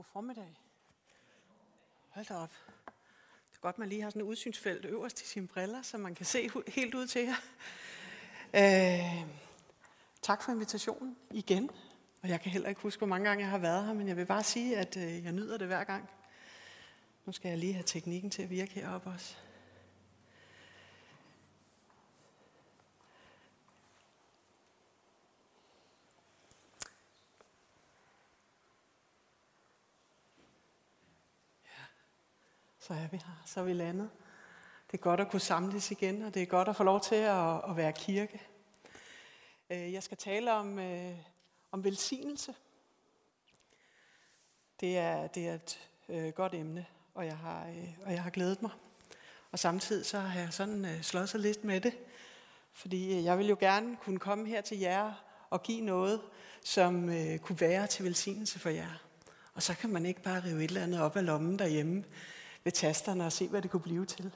God 0.00 0.04
formiddag. 0.04 0.60
Hold 2.08 2.26
da 2.26 2.34
op. 2.34 2.52
Det 3.50 3.56
er 3.56 3.60
godt, 3.60 3.78
man 3.78 3.88
lige 3.88 4.02
har 4.02 4.10
sådan 4.10 4.22
et 4.22 4.26
udsynsfelt 4.26 4.84
øverst 4.84 5.22
i 5.22 5.26
sine 5.26 5.46
briller, 5.46 5.82
så 5.82 5.98
man 5.98 6.14
kan 6.14 6.26
se 6.26 6.50
helt 6.68 6.94
ud 6.94 7.06
til 7.06 7.22
jer. 7.22 7.34
Øh, 8.54 9.28
tak 10.22 10.42
for 10.42 10.52
invitationen 10.52 11.16
igen. 11.30 11.70
Og 12.22 12.28
jeg 12.28 12.40
kan 12.40 12.52
heller 12.52 12.68
ikke 12.68 12.80
huske, 12.80 13.00
hvor 13.00 13.06
mange 13.06 13.28
gange 13.28 13.44
jeg 13.44 13.50
har 13.50 13.58
været 13.58 13.86
her, 13.86 13.92
men 13.92 14.08
jeg 14.08 14.16
vil 14.16 14.26
bare 14.26 14.42
sige, 14.42 14.76
at 14.76 14.96
øh, 14.96 15.24
jeg 15.24 15.32
nyder 15.32 15.56
det 15.56 15.66
hver 15.66 15.84
gang. 15.84 16.10
Nu 17.24 17.32
skal 17.32 17.48
jeg 17.48 17.58
lige 17.58 17.72
have 17.72 17.84
teknikken 17.86 18.30
til 18.30 18.42
at 18.42 18.50
virke 18.50 18.72
heroppe 18.72 19.10
også. 19.10 19.36
Så 32.90 32.94
er 32.94 33.08
vi 33.10 33.16
her, 33.16 33.42
så 33.46 33.60
er 33.60 33.64
vi 33.64 33.72
landet. 33.72 34.10
Det 34.90 34.98
er 34.98 35.02
godt 35.02 35.20
at 35.20 35.30
kunne 35.30 35.40
samles 35.40 35.90
igen, 35.90 36.22
og 36.22 36.34
det 36.34 36.42
er 36.42 36.46
godt 36.46 36.68
at 36.68 36.76
få 36.76 36.82
lov 36.82 37.00
til 37.00 37.14
at, 37.14 37.70
at 37.70 37.76
være 37.76 37.92
kirke. 37.92 38.42
Øh, 39.70 39.92
jeg 39.92 40.02
skal 40.02 40.16
tale 40.16 40.52
om, 40.52 40.78
øh, 40.78 41.14
om 41.72 41.84
velsignelse. 41.84 42.54
Det 44.80 44.98
er, 44.98 45.26
det 45.26 45.48
er 45.48 45.54
et 45.54 45.90
øh, 46.08 46.28
godt 46.28 46.54
emne, 46.54 46.86
og 47.14 47.26
jeg, 47.26 47.36
har, 47.36 47.66
øh, 47.66 47.88
og 48.04 48.12
jeg 48.12 48.22
har 48.22 48.30
glædet 48.30 48.62
mig. 48.62 48.70
Og 49.52 49.58
samtidig 49.58 50.06
så 50.06 50.18
har 50.18 50.40
jeg 50.40 50.52
sådan 50.52 50.84
øh, 50.84 51.02
slået 51.02 51.28
sig 51.28 51.40
lidt 51.40 51.64
med 51.64 51.80
det, 51.80 51.98
fordi 52.72 53.24
jeg 53.24 53.38
vil 53.38 53.48
jo 53.48 53.56
gerne 53.60 53.96
kunne 53.96 54.18
komme 54.18 54.48
her 54.48 54.60
til 54.60 54.78
jer 54.78 55.12
og 55.50 55.62
give 55.62 55.80
noget, 55.80 56.20
som 56.64 57.10
kunne 57.42 57.60
være 57.60 57.86
til 57.86 58.04
velsignelse 58.04 58.58
for 58.58 58.70
jer. 58.70 59.02
Og 59.54 59.62
så 59.62 59.74
kan 59.74 59.90
man 59.90 60.06
ikke 60.06 60.22
bare 60.22 60.44
rive 60.44 60.64
et 60.64 60.68
eller 60.68 60.82
andet 60.82 61.00
op 61.00 61.16
af 61.16 61.26
lommen 61.26 61.58
derhjemme 61.58 62.04
ved 62.64 62.72
tasterne 62.72 63.26
og 63.26 63.32
se, 63.32 63.48
hvad 63.48 63.62
det 63.62 63.70
kunne 63.70 63.80
blive 63.80 64.06
til. 64.06 64.32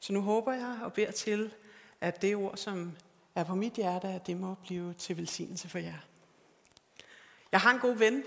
Så 0.00 0.12
nu 0.12 0.20
håber 0.20 0.52
jeg 0.52 0.78
og 0.82 0.92
beder 0.92 1.10
til, 1.10 1.54
at 2.00 2.22
det 2.22 2.36
ord, 2.36 2.56
som 2.56 2.96
er 3.34 3.44
på 3.44 3.54
mit 3.54 3.72
hjerte, 3.72 4.08
at 4.08 4.26
det 4.26 4.36
må 4.36 4.54
blive 4.54 4.94
til 4.94 5.16
velsignelse 5.16 5.68
for 5.68 5.78
jer. 5.78 5.98
Jeg 7.52 7.60
har 7.60 7.70
en 7.70 7.80
god 7.80 7.94
ven. 7.96 8.22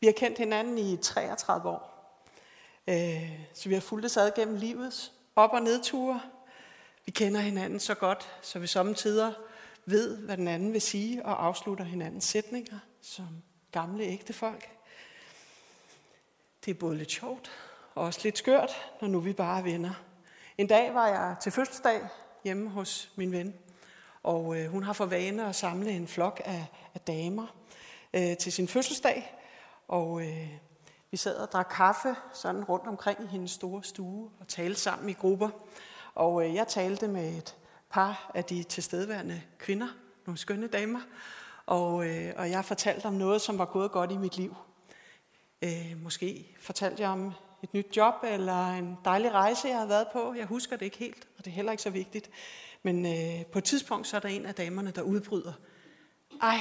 Vi 0.00 0.06
har 0.06 0.12
kendt 0.12 0.38
hinanden 0.38 0.78
i 0.78 0.96
33 0.96 1.68
år. 1.68 1.90
Øh, 2.88 3.30
så 3.54 3.68
vi 3.68 3.74
har 3.74 3.80
fulgt 3.80 4.06
os 4.06 4.16
ad 4.16 4.30
gennem 4.36 4.56
livets 4.56 5.12
op- 5.36 5.52
og 5.52 5.62
nedture. 5.62 6.20
Vi 7.06 7.10
kender 7.10 7.40
hinanden 7.40 7.80
så 7.80 7.94
godt, 7.94 8.28
så 8.42 8.58
vi 8.58 8.66
samtidig 8.66 9.34
ved, 9.84 10.16
hvad 10.16 10.36
den 10.36 10.48
anden 10.48 10.72
vil 10.72 10.80
sige, 10.80 11.26
og 11.26 11.46
afslutter 11.46 11.84
hinandens 11.84 12.24
sætninger 12.24 12.78
som 13.00 13.42
gamle 13.72 14.04
ægte 14.04 14.32
folk. 14.32 14.68
Det 16.64 16.70
er 16.70 16.74
både 16.74 16.96
lidt 16.96 17.10
sjovt 17.10 17.50
og 17.94 18.04
også 18.04 18.20
lidt 18.24 18.38
skørt, 18.38 18.70
når 19.00 19.08
nu 19.08 19.20
vi 19.20 19.32
bare 19.32 19.58
er 19.58 19.62
venner. 19.62 20.02
En 20.58 20.66
dag 20.66 20.94
var 20.94 21.08
jeg 21.08 21.36
til 21.42 21.52
fødselsdag 21.52 22.00
hjemme 22.44 22.70
hos 22.70 23.12
min 23.16 23.32
ven, 23.32 23.54
og 24.22 24.58
øh, 24.58 24.70
hun 24.70 24.82
har 24.82 24.92
for 24.92 25.06
vane 25.06 25.48
at 25.48 25.56
samle 25.56 25.90
en 25.90 26.08
flok 26.08 26.40
af, 26.44 26.66
af 26.94 27.00
damer 27.00 27.46
øh, 28.14 28.36
til 28.36 28.52
sin 28.52 28.68
fødselsdag. 28.68 29.36
Og 29.88 30.22
øh, 30.22 30.48
vi 31.10 31.16
sad 31.16 31.36
og 31.36 31.52
drak 31.52 31.68
kaffe 31.70 32.14
sådan 32.32 32.64
rundt 32.64 32.86
omkring 32.86 33.24
i 33.24 33.26
hendes 33.26 33.50
store 33.50 33.84
stue 33.84 34.30
og 34.40 34.48
talte 34.48 34.80
sammen 34.80 35.08
i 35.08 35.12
grupper. 35.12 35.48
Og 36.14 36.48
øh, 36.48 36.54
jeg 36.54 36.68
talte 36.68 37.08
med 37.08 37.38
et 37.38 37.56
par 37.90 38.30
af 38.34 38.44
de 38.44 38.62
tilstedeværende 38.62 39.42
kvinder, 39.58 39.88
nogle 40.26 40.38
skønne 40.38 40.66
damer, 40.66 41.00
og, 41.66 42.06
øh, 42.06 42.32
og 42.36 42.50
jeg 42.50 42.64
fortalte 42.64 43.06
om 43.06 43.14
noget, 43.14 43.40
som 43.40 43.58
var 43.58 43.64
gået 43.64 43.90
godt 43.90 44.12
i 44.12 44.16
mit 44.16 44.36
liv. 44.36 44.56
Øh, 45.62 46.02
måske 46.02 46.56
fortalte 46.60 47.02
jeg 47.02 47.10
om 47.10 47.32
et 47.62 47.74
nyt 47.74 47.96
job 47.96 48.14
eller 48.24 48.68
en 48.68 48.98
dejlig 49.04 49.32
rejse, 49.32 49.68
jeg 49.68 49.78
har 49.78 49.86
været 49.86 50.06
på. 50.12 50.34
Jeg 50.34 50.46
husker 50.46 50.76
det 50.76 50.84
ikke 50.84 50.98
helt, 50.98 51.28
og 51.38 51.44
det 51.44 51.50
er 51.50 51.54
heller 51.54 51.72
ikke 51.72 51.82
så 51.82 51.90
vigtigt. 51.90 52.30
Men 52.82 53.06
øh, 53.06 53.46
på 53.46 53.58
et 53.58 53.64
tidspunkt, 53.64 54.06
så 54.06 54.16
er 54.16 54.20
der 54.20 54.28
en 54.28 54.46
af 54.46 54.54
damerne, 54.54 54.90
der 54.90 55.02
udbryder. 55.02 55.52
Ej, 56.42 56.60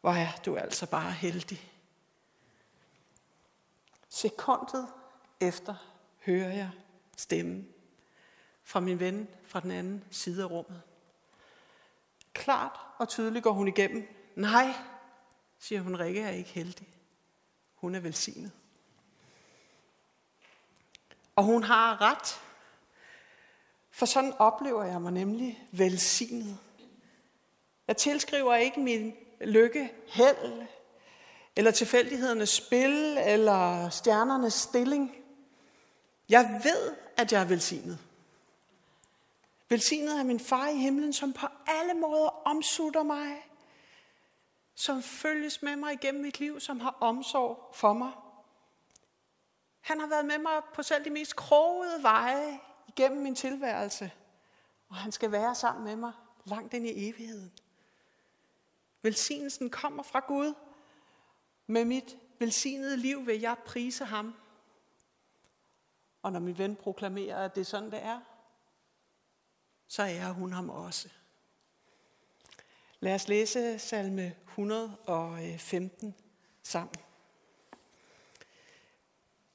hvor 0.00 0.10
er 0.10 0.28
du 0.46 0.56
altså 0.56 0.86
bare 0.86 1.12
heldig. 1.12 1.72
Sekundet 4.08 4.86
efter 5.40 5.74
hører 6.26 6.52
jeg 6.52 6.70
stemmen 7.16 7.68
fra 8.62 8.80
min 8.80 9.00
ven 9.00 9.28
fra 9.46 9.60
den 9.60 9.70
anden 9.70 10.04
side 10.10 10.42
af 10.42 10.50
rummet. 10.50 10.82
Klart 12.32 12.80
og 12.98 13.08
tydeligt 13.08 13.42
går 13.42 13.52
hun 13.52 13.68
igennem. 13.68 14.08
Nej, 14.34 14.74
siger 15.58 15.80
hun, 15.80 15.98
Rikke 15.98 16.20
er 16.20 16.30
ikke 16.30 16.50
heldig. 16.50 16.88
Hun 17.74 17.94
er 17.94 18.00
velsignet. 18.00 18.52
Og 21.36 21.44
hun 21.44 21.62
har 21.62 22.00
ret. 22.00 22.40
For 23.90 24.06
sådan 24.06 24.32
oplever 24.38 24.84
jeg 24.84 25.02
mig 25.02 25.12
nemlig 25.12 25.68
velsignet. 25.72 26.58
Jeg 27.88 27.96
tilskriver 27.96 28.54
ikke 28.54 28.80
min 28.80 29.14
lykke 29.40 29.92
held, 30.08 30.66
eller 31.56 31.70
tilfældighedernes 31.70 32.48
spil, 32.48 33.18
eller 33.18 33.90
stjernernes 33.90 34.54
stilling. 34.54 35.14
Jeg 36.28 36.60
ved, 36.64 36.94
at 37.16 37.32
jeg 37.32 37.40
er 37.40 37.46
velsignet. 37.46 37.98
Velsignet 39.68 40.18
er 40.18 40.22
min 40.22 40.40
far 40.40 40.68
i 40.68 40.76
himlen, 40.76 41.12
som 41.12 41.32
på 41.32 41.46
alle 41.66 41.94
måder 41.94 42.46
omsutter 42.46 43.02
mig, 43.02 43.36
som 44.74 45.02
følges 45.02 45.62
med 45.62 45.76
mig 45.76 45.92
igennem 45.92 46.22
mit 46.22 46.40
liv, 46.40 46.60
som 46.60 46.80
har 46.80 46.96
omsorg 47.00 47.70
for 47.74 47.92
mig. 47.92 48.12
Han 49.86 50.00
har 50.00 50.06
været 50.06 50.24
med 50.24 50.38
mig 50.38 50.62
på 50.74 50.82
selv 50.82 51.04
de 51.04 51.10
mest 51.10 51.36
krogede 51.36 52.02
veje 52.02 52.60
igennem 52.88 53.22
min 53.22 53.34
tilværelse. 53.34 54.12
Og 54.88 54.96
han 54.96 55.12
skal 55.12 55.32
være 55.32 55.54
sammen 55.54 55.84
med 55.84 55.96
mig 55.96 56.12
langt 56.44 56.74
ind 56.74 56.86
i 56.86 57.08
evigheden. 57.08 57.52
Velsignelsen 59.02 59.70
kommer 59.70 60.02
fra 60.02 60.20
Gud. 60.28 60.54
Med 61.66 61.84
mit 61.84 62.16
velsignede 62.38 62.96
liv 62.96 63.26
vil 63.26 63.40
jeg 63.40 63.56
prise 63.66 64.04
ham. 64.04 64.34
Og 66.22 66.32
når 66.32 66.40
min 66.40 66.58
ven 66.58 66.76
proklamerer, 66.76 67.44
at 67.44 67.54
det 67.54 67.60
er 67.60 67.64
sådan, 67.64 67.90
det 67.90 68.02
er, 68.02 68.20
så 69.88 70.02
er 70.02 70.30
hun 70.32 70.52
ham 70.52 70.70
også. 70.70 71.08
Lad 73.00 73.14
os 73.14 73.28
læse 73.28 73.78
salme 73.78 74.34
115 74.48 76.14
sammen. 76.62 77.05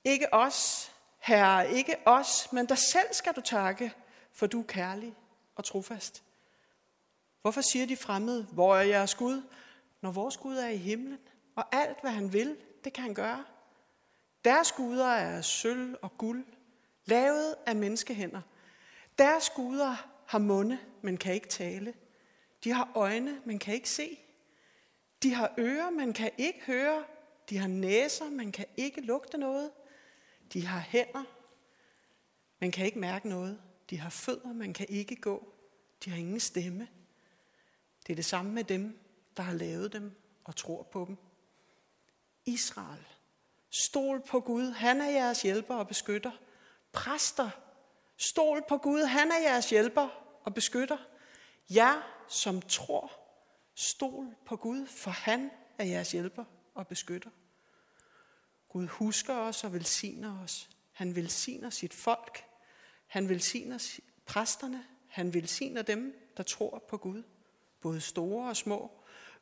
Ikke 0.03 0.33
os, 0.33 0.91
Herre, 1.19 1.71
ikke 1.71 1.95
os, 2.05 2.51
men 2.51 2.65
dig 2.65 2.77
selv 2.77 3.07
skal 3.11 3.33
du 3.33 3.41
takke, 3.41 3.93
for 4.31 4.47
du 4.47 4.59
er 4.59 4.65
kærlig 4.67 5.15
og 5.55 5.63
trofast. 5.63 6.23
Hvorfor 7.41 7.61
siger 7.61 7.85
de 7.85 7.97
fremmede, 7.97 8.43
hvor 8.43 8.75
er 8.75 8.81
jeres 8.81 9.15
Gud, 9.15 9.41
når 10.01 10.11
vores 10.11 10.37
Gud 10.37 10.57
er 10.57 10.67
i 10.67 10.77
himlen, 10.77 11.19
og 11.55 11.75
alt 11.75 12.01
hvad 12.01 12.11
han 12.11 12.33
vil, 12.33 12.57
det 12.83 12.93
kan 12.93 13.03
han 13.03 13.13
gøre. 13.13 13.45
Deres 14.45 14.71
guder 14.71 15.07
er 15.07 15.41
sølv 15.41 15.97
og 16.01 16.17
guld, 16.17 16.45
lavet 17.05 17.55
af 17.65 17.75
menneskehænder. 17.75 18.41
Deres 19.17 19.49
guder 19.49 19.95
har 20.25 20.39
munde, 20.39 20.79
men 21.01 21.17
kan 21.17 21.33
ikke 21.33 21.47
tale. 21.47 21.93
De 22.63 22.71
har 22.71 22.91
øjne, 22.95 23.41
men 23.45 23.59
kan 23.59 23.73
ikke 23.73 23.89
se. 23.89 24.19
De 25.23 25.33
har 25.33 25.53
ører, 25.59 25.89
men 25.89 26.13
kan 26.13 26.31
ikke 26.37 26.61
høre. 26.65 27.03
De 27.49 27.57
har 27.57 27.67
næser, 27.67 28.29
men 28.29 28.51
kan 28.51 28.65
ikke 28.77 29.01
lugte 29.01 29.37
noget. 29.37 29.71
De 30.53 30.65
har 30.65 30.79
hænder, 30.79 31.23
man 32.59 32.71
kan 32.71 32.85
ikke 32.85 32.99
mærke 32.99 33.29
noget. 33.29 33.61
De 33.89 33.99
har 33.99 34.09
fødder, 34.09 34.53
man 34.53 34.73
kan 34.73 34.85
ikke 34.89 35.15
gå. 35.15 35.53
De 36.05 36.09
har 36.09 36.17
ingen 36.17 36.39
stemme. 36.39 36.87
Det 38.07 38.13
er 38.13 38.15
det 38.15 38.25
samme 38.25 38.51
med 38.51 38.63
dem, 38.63 38.99
der 39.37 39.43
har 39.43 39.53
lavet 39.53 39.93
dem 39.93 40.11
og 40.43 40.55
tror 40.55 40.83
på 40.83 41.05
dem. 41.07 41.17
Israel, 42.45 43.05
stol 43.69 44.21
på 44.27 44.39
Gud, 44.39 44.71
han 44.71 45.01
er 45.01 45.09
jeres 45.09 45.41
hjælper 45.41 45.75
og 45.75 45.87
beskytter. 45.87 46.31
Præster, 46.91 47.49
stol 48.17 48.63
på 48.69 48.77
Gud, 48.77 49.01
han 49.01 49.31
er 49.31 49.39
jeres 49.39 49.69
hjælper 49.69 50.09
og 50.43 50.53
beskytter. 50.53 50.97
Jer, 51.69 52.25
som 52.27 52.61
tror, 52.61 53.11
stol 53.75 54.35
på 54.45 54.55
Gud, 54.55 54.87
for 54.87 55.11
han 55.11 55.51
er 55.77 55.83
jeres 55.83 56.11
hjælper 56.11 56.45
og 56.73 56.87
beskytter. 56.87 57.29
Gud 58.71 58.87
husker 58.87 59.33
os 59.35 59.63
og 59.63 59.73
velsigner 59.73 60.43
os. 60.43 60.69
Han 60.91 61.15
velsigner 61.15 61.69
sit 61.69 61.93
folk. 61.93 62.45
Han 63.07 63.29
velsigner 63.29 63.99
præsterne. 64.25 64.85
Han 65.07 65.33
velsigner 65.33 65.81
dem, 65.81 66.31
der 66.37 66.43
tror 66.43 66.83
på 66.89 66.97
Gud. 66.97 67.23
Både 67.81 68.01
store 68.01 68.49
og 68.49 68.57
små. 68.57 68.91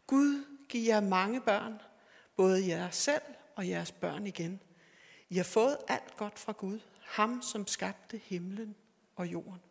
Gud 0.08 0.46
giver 0.70 0.94
jer 0.94 1.02
mange 1.02 1.42
børn. 1.42 1.82
Både 2.36 2.68
jer 2.68 2.90
selv 2.90 3.22
og 3.56 3.68
jeres 3.70 3.92
børn 3.92 4.28
igen. 4.28 4.60
I 5.30 5.38
har 5.38 5.44
fået 5.44 5.78
alt 5.88 6.18
godt 6.18 6.40
fra 6.40 6.52
Gud. 6.52 6.80
Ham, 7.02 7.42
som 7.42 7.68
skabte 7.68 8.18
himlen 8.18 8.76
og 9.16 9.28
jorden. 9.28 9.62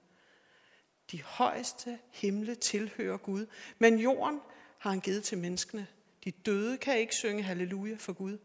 De 1.11 1.23
højeste 1.23 1.99
himle 2.11 2.55
tilhører 2.55 3.17
Gud, 3.17 3.47
men 3.79 3.99
jorden 3.99 4.41
har 4.79 4.91
han 4.91 5.01
givet 5.01 5.25
til 5.25 5.39
menneskene. 5.39 5.87
De 6.25 6.31
døde 6.31 6.79
kan 6.79 6.99
ikke 6.99 7.15
synge 7.15 7.43
halleluja 7.43 7.97
for 7.99 8.13
Gud. 8.13 8.39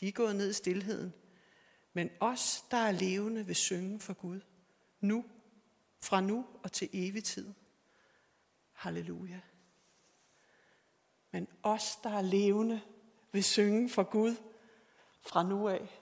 De 0.00 0.08
er 0.08 0.12
gået 0.12 0.36
ned 0.36 0.50
i 0.50 0.52
stillheden. 0.52 1.14
Men 1.92 2.10
os, 2.20 2.64
der 2.70 2.76
er 2.76 2.90
levende, 2.90 3.46
vil 3.46 3.56
synge 3.56 4.00
for 4.00 4.12
Gud. 4.12 4.40
Nu, 5.00 5.24
fra 6.00 6.20
nu 6.20 6.46
og 6.62 6.72
til 6.72 6.88
evig 6.92 7.24
tid. 7.24 7.54
Halleluja. 8.72 9.40
Men 11.30 11.48
os, 11.62 11.96
der 12.02 12.10
er 12.10 12.22
levende, 12.22 12.80
vil 13.32 13.44
synge 13.44 13.90
for 13.90 14.02
Gud 14.02 14.36
fra 15.20 15.42
nu 15.42 15.68
af 15.68 16.00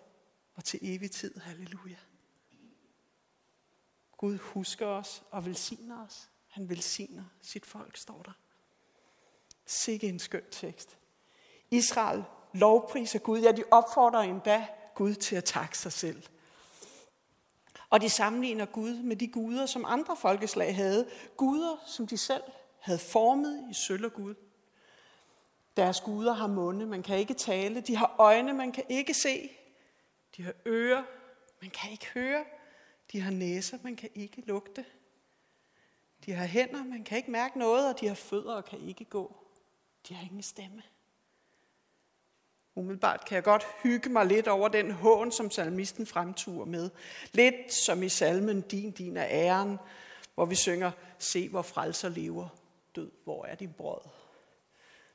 og 0.54 0.64
til 0.64 0.78
evig 0.82 1.10
tid. 1.10 1.38
Halleluja. 1.38 1.96
Gud 4.16 4.36
husker 4.38 4.86
os 4.86 5.22
og 5.30 5.46
velsigner 5.46 6.04
os. 6.04 6.30
Han 6.48 6.68
velsigner 6.68 7.24
sit 7.42 7.66
folk, 7.66 7.96
står 7.96 8.22
der. 8.22 8.32
Sikke 9.66 10.08
en 10.08 10.18
skøn 10.18 10.44
tekst. 10.50 10.98
Israel 11.70 12.24
lovpriser 12.54 13.18
Gud. 13.18 13.40
Ja, 13.40 13.52
de 13.52 13.64
opfordrer 13.70 14.20
endda 14.20 14.66
Gud 14.94 15.14
til 15.14 15.36
at 15.36 15.44
takke 15.44 15.78
sig 15.78 15.92
selv. 15.92 16.22
Og 17.90 18.00
de 18.00 18.10
sammenligner 18.10 18.66
Gud 18.66 19.02
med 19.02 19.16
de 19.16 19.28
guder, 19.28 19.66
som 19.66 19.84
andre 19.88 20.16
folkeslag 20.16 20.76
havde. 20.76 21.08
Guder, 21.36 21.76
som 21.86 22.06
de 22.06 22.18
selv 22.18 22.42
havde 22.80 22.98
formet 22.98 23.66
i 23.70 23.74
sølv 23.74 24.04
og 24.04 24.12
gud. 24.12 24.34
Deres 25.76 26.00
guder 26.00 26.32
har 26.32 26.46
munde, 26.46 26.86
man 26.86 27.02
kan 27.02 27.18
ikke 27.18 27.34
tale. 27.34 27.80
De 27.80 27.96
har 27.96 28.14
øjne, 28.18 28.52
man 28.52 28.72
kan 28.72 28.84
ikke 28.88 29.14
se. 29.14 29.50
De 30.36 30.42
har 30.42 30.54
ører, 30.66 31.02
man 31.62 31.70
kan 31.70 31.90
ikke 31.90 32.06
høre. 32.14 32.44
De 33.12 33.20
har 33.20 33.30
næser, 33.30 33.78
man 33.82 33.96
kan 33.96 34.10
ikke 34.14 34.42
lugte. 34.46 34.84
De 36.26 36.32
har 36.32 36.46
hænder, 36.46 36.84
man 36.84 37.04
kan 37.04 37.18
ikke 37.18 37.30
mærke 37.30 37.58
noget, 37.58 37.94
og 37.94 38.00
de 38.00 38.08
har 38.08 38.14
fødder 38.14 38.54
og 38.54 38.64
kan 38.64 38.80
ikke 38.80 39.04
gå. 39.04 39.36
De 40.08 40.14
har 40.14 40.24
ingen 40.24 40.42
stemme. 40.42 40.82
Umiddelbart 42.76 43.24
kan 43.24 43.34
jeg 43.34 43.44
godt 43.44 43.66
hygge 43.82 44.10
mig 44.10 44.26
lidt 44.26 44.48
over 44.48 44.68
den 44.68 44.90
hån, 44.90 45.32
som 45.32 45.50
salmisten 45.50 46.06
fremturer 46.06 46.66
med. 46.66 46.90
Lidt 47.32 47.72
som 47.72 48.02
i 48.02 48.08
salmen 48.08 48.60
Din, 48.60 48.90
din 48.90 49.16
er 49.16 49.26
æren, 49.28 49.78
hvor 50.34 50.44
vi 50.44 50.54
synger, 50.54 50.90
se 51.18 51.48
hvor 51.48 51.62
frelser 51.62 52.08
lever, 52.08 52.48
død, 52.96 53.10
hvor 53.24 53.44
er 53.44 53.54
din 53.54 53.72
brød. 53.72 54.00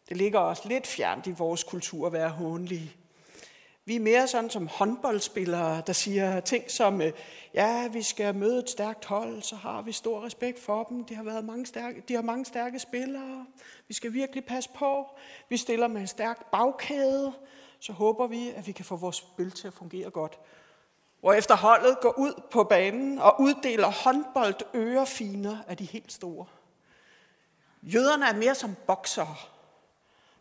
Det 0.09 0.17
ligger 0.17 0.39
også 0.39 0.67
lidt 0.67 0.87
fjernt 0.87 1.27
i 1.27 1.31
vores 1.31 1.63
kultur 1.63 2.07
at 2.07 2.13
være 2.13 2.29
hånlige. 2.29 2.95
Vi 3.89 3.95
er 3.95 3.99
mere 3.99 4.27
sådan 4.27 4.49
som 4.49 4.67
håndboldspillere, 4.67 5.81
der 5.87 5.93
siger 5.93 6.39
ting 6.39 6.71
som, 6.71 7.01
øh, 7.01 7.11
ja, 7.53 7.87
vi 7.87 8.01
skal 8.01 8.35
møde 8.35 8.59
et 8.59 8.69
stærkt 8.69 9.05
hold, 9.05 9.41
så 9.41 9.55
har 9.55 9.81
vi 9.81 9.91
stor 9.91 10.25
respekt 10.25 10.59
for 10.59 10.83
dem. 10.83 11.05
De 11.05 11.15
har, 11.15 11.23
været 11.23 11.45
mange 11.45 11.65
stærke, 11.65 12.03
de 12.07 12.13
har 12.13 12.21
mange 12.21 12.45
stærke 12.45 12.79
spillere. 12.79 13.45
Vi 13.87 13.93
skal 13.93 14.13
virkelig 14.13 14.45
passe 14.45 14.69
på. 14.75 15.05
Vi 15.49 15.57
stiller 15.57 15.87
med 15.87 16.01
en 16.01 16.07
stærk 16.07 16.51
bagkæde. 16.51 17.33
Så 17.79 17.93
håber 17.93 18.27
vi, 18.27 18.49
at 18.49 18.67
vi 18.67 18.71
kan 18.71 18.85
få 18.85 18.95
vores 18.95 19.15
spil 19.15 19.51
til 19.51 19.67
at 19.67 19.73
fungere 19.73 20.09
godt. 20.09 20.39
Hvor 21.19 21.33
efter 21.33 21.55
holdet 21.55 21.99
går 22.01 22.19
ud 22.19 22.41
på 22.51 22.63
banen 22.63 23.19
og 23.19 23.41
uddeler 23.41 23.87
håndbold 23.87 24.55
ørefiner 24.75 25.57
af 25.67 25.77
de 25.77 25.85
helt 25.85 26.13
store. 26.13 26.45
Jøderne 27.83 28.25
er 28.25 28.35
mere 28.35 28.55
som 28.55 28.75
boksere 28.87 29.35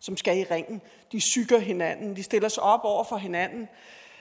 som 0.01 0.17
skal 0.17 0.39
i 0.39 0.45
ringen. 0.45 0.83
De 1.13 1.21
syger 1.21 1.59
hinanden, 1.59 2.17
de 2.17 2.23
stiller 2.23 2.49
sig 2.49 2.63
op 2.63 2.81
over 2.83 3.05
for 3.05 3.17
hinanden, 3.17 3.69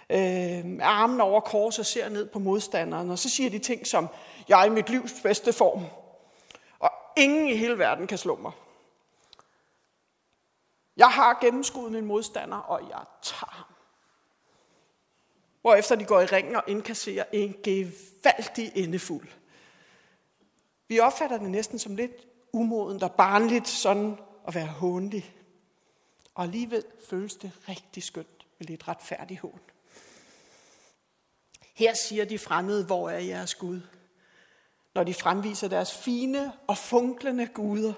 øh, 0.09 0.79
armen 0.81 1.21
over 1.21 1.39
kors 1.39 1.79
og 1.79 1.85
ser 1.85 2.09
ned 2.09 2.27
på 2.27 2.39
modstanderen, 2.39 3.09
og 3.09 3.19
så 3.19 3.29
siger 3.29 3.50
de 3.50 3.59
ting 3.59 3.88
som, 3.88 4.07
jeg 4.47 4.62
er 4.62 4.65
i 4.65 4.69
mit 4.69 4.89
livs 4.89 5.13
bedste 5.24 5.53
form, 5.53 5.85
og 6.79 6.91
ingen 7.18 7.47
i 7.47 7.56
hele 7.56 7.79
verden 7.79 8.07
kan 8.07 8.18
slå 8.18 8.35
mig. 8.35 8.51
Jeg 10.97 11.09
har 11.09 11.38
gennemskuddet 11.41 11.91
min 11.91 12.06
modstander, 12.06 12.57
og 12.57 12.89
jeg 12.89 13.01
tager 13.21 13.51
ham. 13.51 13.65
Hvorefter 15.62 15.95
de 15.95 16.06
går 16.06 16.21
i 16.21 16.25
ringen 16.25 16.56
og 16.56 16.63
indkasserer 16.68 17.24
en 17.31 17.56
gevaldig 17.63 18.71
indefuld. 18.75 19.27
Vi 20.88 21.00
opfatter 21.00 21.38
det 21.38 21.50
næsten 21.51 21.79
som 21.79 21.95
lidt 21.95 22.12
umoden 22.53 23.03
og 23.03 23.12
barnligt 23.12 23.68
sådan 23.68 24.18
at 24.47 24.56
være 24.56 24.65
håndelig. 24.65 25.37
Og 26.38 26.44
alligevel 26.44 26.86
føles 27.10 27.36
det 27.36 27.51
rigtig 27.69 28.04
skønt 28.04 28.45
med 28.60 28.68
lidt 28.68 28.88
retfærdighed. 28.88 29.50
Her 31.74 31.94
siger 31.94 32.25
de 32.25 32.39
fremmede, 32.39 32.86
hvor 32.86 33.10
er 33.10 33.19
jeres 33.19 33.56
Gud? 33.56 33.81
Når 34.95 35.04
de 35.04 35.13
fremviser 35.13 35.68
deres 35.68 35.98
fine 35.98 36.54
og 36.68 36.78
funklende 36.78 37.48
guder. 37.48 37.94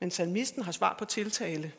Men 0.00 0.10
salmisten 0.10 0.62
har 0.62 0.72
svar 0.72 0.96
på 0.98 1.04
tiltale. 1.04 1.72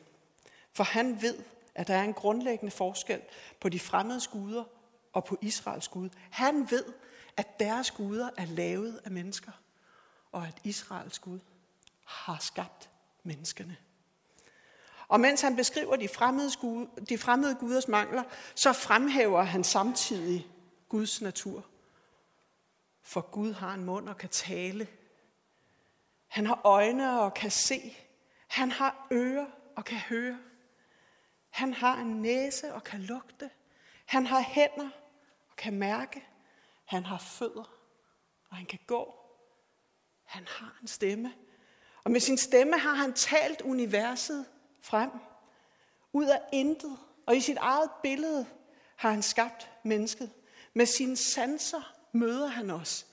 For 0.74 0.84
han 0.84 1.22
ved, 1.22 1.44
at 1.76 1.88
der 1.88 1.96
er 1.96 2.04
en 2.04 2.14
grundlæggende 2.14 2.72
forskel 2.72 3.22
på 3.62 3.70
de 3.70 3.80
fremmede 3.80 4.22
guder 4.32 4.64
og 5.14 5.26
på 5.26 5.38
Israels 5.42 5.88
Gud. 5.88 6.10
Han 6.30 6.72
ved, 6.72 6.86
at 7.38 7.60
deres 7.60 7.92
guder 7.92 8.30
er 8.38 8.46
lavet 8.46 9.02
af 9.06 9.12
mennesker, 9.12 9.52
og 10.32 10.48
at 10.48 10.62
Israels 10.64 11.20
Gud 11.20 11.40
har 12.04 12.38
skabt 12.42 12.90
menneskene. 13.24 13.78
Og 15.08 15.20
mens 15.20 15.42
han 15.42 15.56
beskriver 15.56 15.96
de 15.96 16.08
fremmede, 16.08 16.52
gude, 16.60 16.90
de 17.10 17.18
fremmede 17.18 17.56
guders 17.56 17.88
mangler, 17.88 18.24
så 18.56 18.74
fremhæver 18.74 19.42
han 19.42 19.64
samtidig 19.64 20.48
Guds 20.90 21.22
natur. 21.22 21.66
For 23.04 23.22
Gud 23.22 23.54
har 23.54 23.74
en 23.74 23.86
mund 23.86 24.10
og 24.10 24.18
kan 24.18 24.30
tale. 24.30 24.88
Han 26.28 26.46
har 26.46 26.62
øjne 26.64 27.20
og 27.20 27.34
kan 27.34 27.52
se. 27.52 27.98
Han 28.48 28.72
har 28.72 29.08
ører 29.12 29.46
og 29.76 29.86
kan 29.86 29.98
høre. 29.98 30.40
Han 31.50 31.74
har 31.74 31.98
en 31.98 32.22
næse 32.22 32.74
og 32.74 32.84
kan 32.84 33.02
lugte. 33.02 33.50
Han 34.06 34.26
har 34.26 34.42
hænder 34.42 34.90
og 35.50 35.56
kan 35.56 35.74
mærke. 35.74 36.28
Han 36.86 37.06
har 37.06 37.18
fødder, 37.18 37.80
og 38.50 38.58
han 38.58 38.66
kan 38.66 38.80
gå. 38.88 39.16
Han 40.24 40.48
har 40.48 40.78
en 40.82 40.88
stemme. 40.88 41.34
Og 42.04 42.12
med 42.12 42.20
sin 42.20 42.38
stemme 42.38 42.78
har 42.78 42.94
han 42.94 43.14
talt 43.14 43.62
universet 43.62 44.46
frem. 44.86 45.12
Ud 46.14 46.26
af 46.26 46.42
intet 46.52 46.98
og 47.26 47.38
i 47.38 47.42
sit 47.42 47.58
eget 47.58 47.90
billede 48.04 48.46
har 48.96 49.12
han 49.12 49.22
skabt 49.22 49.72
mennesket. 49.84 50.32
Med 50.74 50.86
sine 50.86 51.18
sanser 51.18 51.94
møder 52.12 52.48
han 52.48 52.70
os 52.70 53.06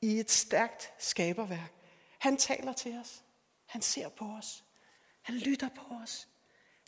i 0.00 0.18
et 0.18 0.30
stærkt 0.30 0.92
skaberværk. 0.98 1.72
Han 2.18 2.36
taler 2.36 2.72
til 2.72 2.98
os. 2.98 3.22
Han 3.66 3.82
ser 3.82 4.08
på 4.08 4.24
os. 4.24 4.64
Han 5.22 5.34
lytter 5.34 5.68
på 5.68 5.94
os. 6.02 6.28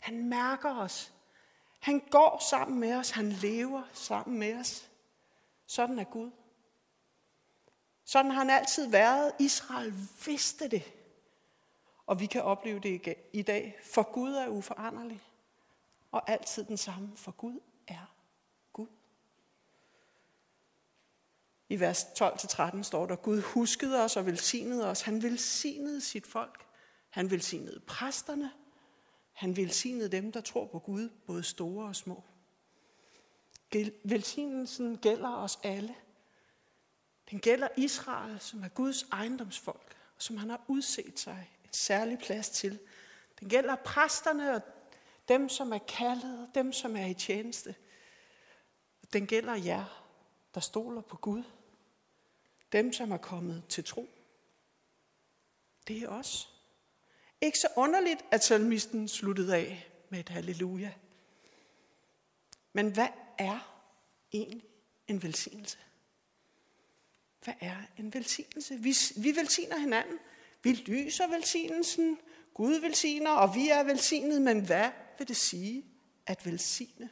Han 0.01 0.25
mærker 0.29 0.75
os. 0.75 1.13
Han 1.79 1.99
går 1.99 2.43
sammen 2.49 2.79
med 2.79 2.95
os. 2.95 3.11
Han 3.11 3.29
lever 3.31 3.83
sammen 3.93 4.39
med 4.39 4.59
os. 4.59 4.89
Sådan 5.67 5.99
er 5.99 6.03
Gud. 6.03 6.31
Sådan 8.05 8.31
har 8.31 8.39
han 8.39 8.49
altid 8.49 8.87
været. 8.87 9.31
Israel 9.39 9.93
vidste 10.25 10.67
det. 10.67 11.00
Og 12.11 12.19
vi 12.19 12.25
kan 12.25 12.43
opleve 12.43 12.79
det 12.79 13.15
i 13.33 13.41
dag, 13.41 13.79
for 13.83 14.11
Gud 14.11 14.33
er 14.33 14.47
uforanderlig, 14.47 15.21
og 16.11 16.29
altid 16.29 16.63
den 16.63 16.77
samme, 16.77 17.11
for 17.15 17.31
Gud 17.31 17.59
er 17.87 18.15
Gud. 18.73 18.87
I 21.69 21.79
vers 21.79 22.03
12-13 22.03 22.83
står 22.83 23.05
der, 23.05 23.15
Gud 23.15 23.41
huskede 23.41 24.03
os 24.03 24.17
og 24.17 24.25
velsignede 24.25 24.87
os. 24.87 25.01
Han 25.01 25.23
velsignede 25.23 26.01
sit 26.01 26.27
folk. 26.27 26.65
Han 27.09 27.31
velsignede 27.31 27.79
præsterne. 27.79 28.51
Han 29.33 29.57
velsignede 29.57 30.09
dem, 30.09 30.31
der 30.31 30.41
tror 30.41 30.65
på 30.65 30.79
Gud, 30.79 31.09
både 31.25 31.43
store 31.43 31.87
og 31.87 31.95
små. 31.95 32.23
Velsignelsen 34.03 34.97
gælder 34.97 35.35
os 35.35 35.59
alle. 35.63 35.95
Den 37.31 37.39
gælder 37.39 37.67
Israel, 37.77 38.39
som 38.39 38.63
er 38.63 38.69
Guds 38.69 39.03
ejendomsfolk, 39.03 39.95
og 40.15 40.21
som 40.21 40.37
han 40.37 40.49
har 40.49 40.61
udset 40.67 41.19
sig 41.19 41.57
særlig 41.71 42.19
plads 42.19 42.49
til. 42.49 42.79
Den 43.39 43.49
gælder 43.49 43.75
præsterne 43.75 44.55
og 44.55 44.61
dem, 45.27 45.49
som 45.49 45.73
er 45.73 45.77
kaldet, 45.77 46.49
dem, 46.55 46.73
som 46.73 46.95
er 46.95 47.05
i 47.05 47.13
tjeneste. 47.13 47.75
Den 49.13 49.27
gælder 49.27 49.55
jer, 49.55 50.07
der 50.53 50.61
stoler 50.61 51.01
på 51.01 51.17
Gud. 51.17 51.43
Dem, 52.71 52.93
som 52.93 53.11
er 53.11 53.17
kommet 53.17 53.63
til 53.69 53.83
tro. 53.83 54.09
Det 55.87 55.97
er 56.03 56.07
os. 56.07 56.49
Ikke 57.41 57.57
så 57.57 57.67
underligt, 57.75 58.25
at 58.31 58.43
salmisten 58.43 59.07
sluttede 59.07 59.55
af 59.55 59.91
med 60.09 60.19
et 60.19 60.29
halleluja. 60.29 60.93
Men 62.73 62.93
hvad 62.93 63.07
er 63.37 63.85
egentlig 64.33 64.63
en 65.07 65.23
velsignelse? 65.23 65.77
Hvad 67.43 67.53
er 67.59 67.77
en 67.97 68.13
velsignelse? 68.13 68.75
Vi, 68.75 68.95
vi 69.17 69.35
velsigner 69.35 69.77
hinanden. 69.77 70.19
Vi 70.63 70.73
lyser 70.73 71.27
velsignelsen, 71.27 72.19
Gud 72.53 72.79
velsigner, 72.79 73.31
og 73.31 73.55
vi 73.55 73.69
er 73.69 73.83
velsignet, 73.83 74.41
men 74.41 74.65
hvad 74.65 74.89
vil 75.17 75.27
det 75.27 75.37
sige 75.37 75.85
at 76.27 76.45
velsigne? 76.45 77.09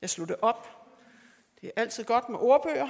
Jeg 0.00 0.10
slutter 0.10 0.34
op. 0.42 0.68
Det 1.60 1.66
er 1.66 1.80
altid 1.80 2.04
godt 2.04 2.28
med 2.28 2.38
ordbøger, 2.38 2.88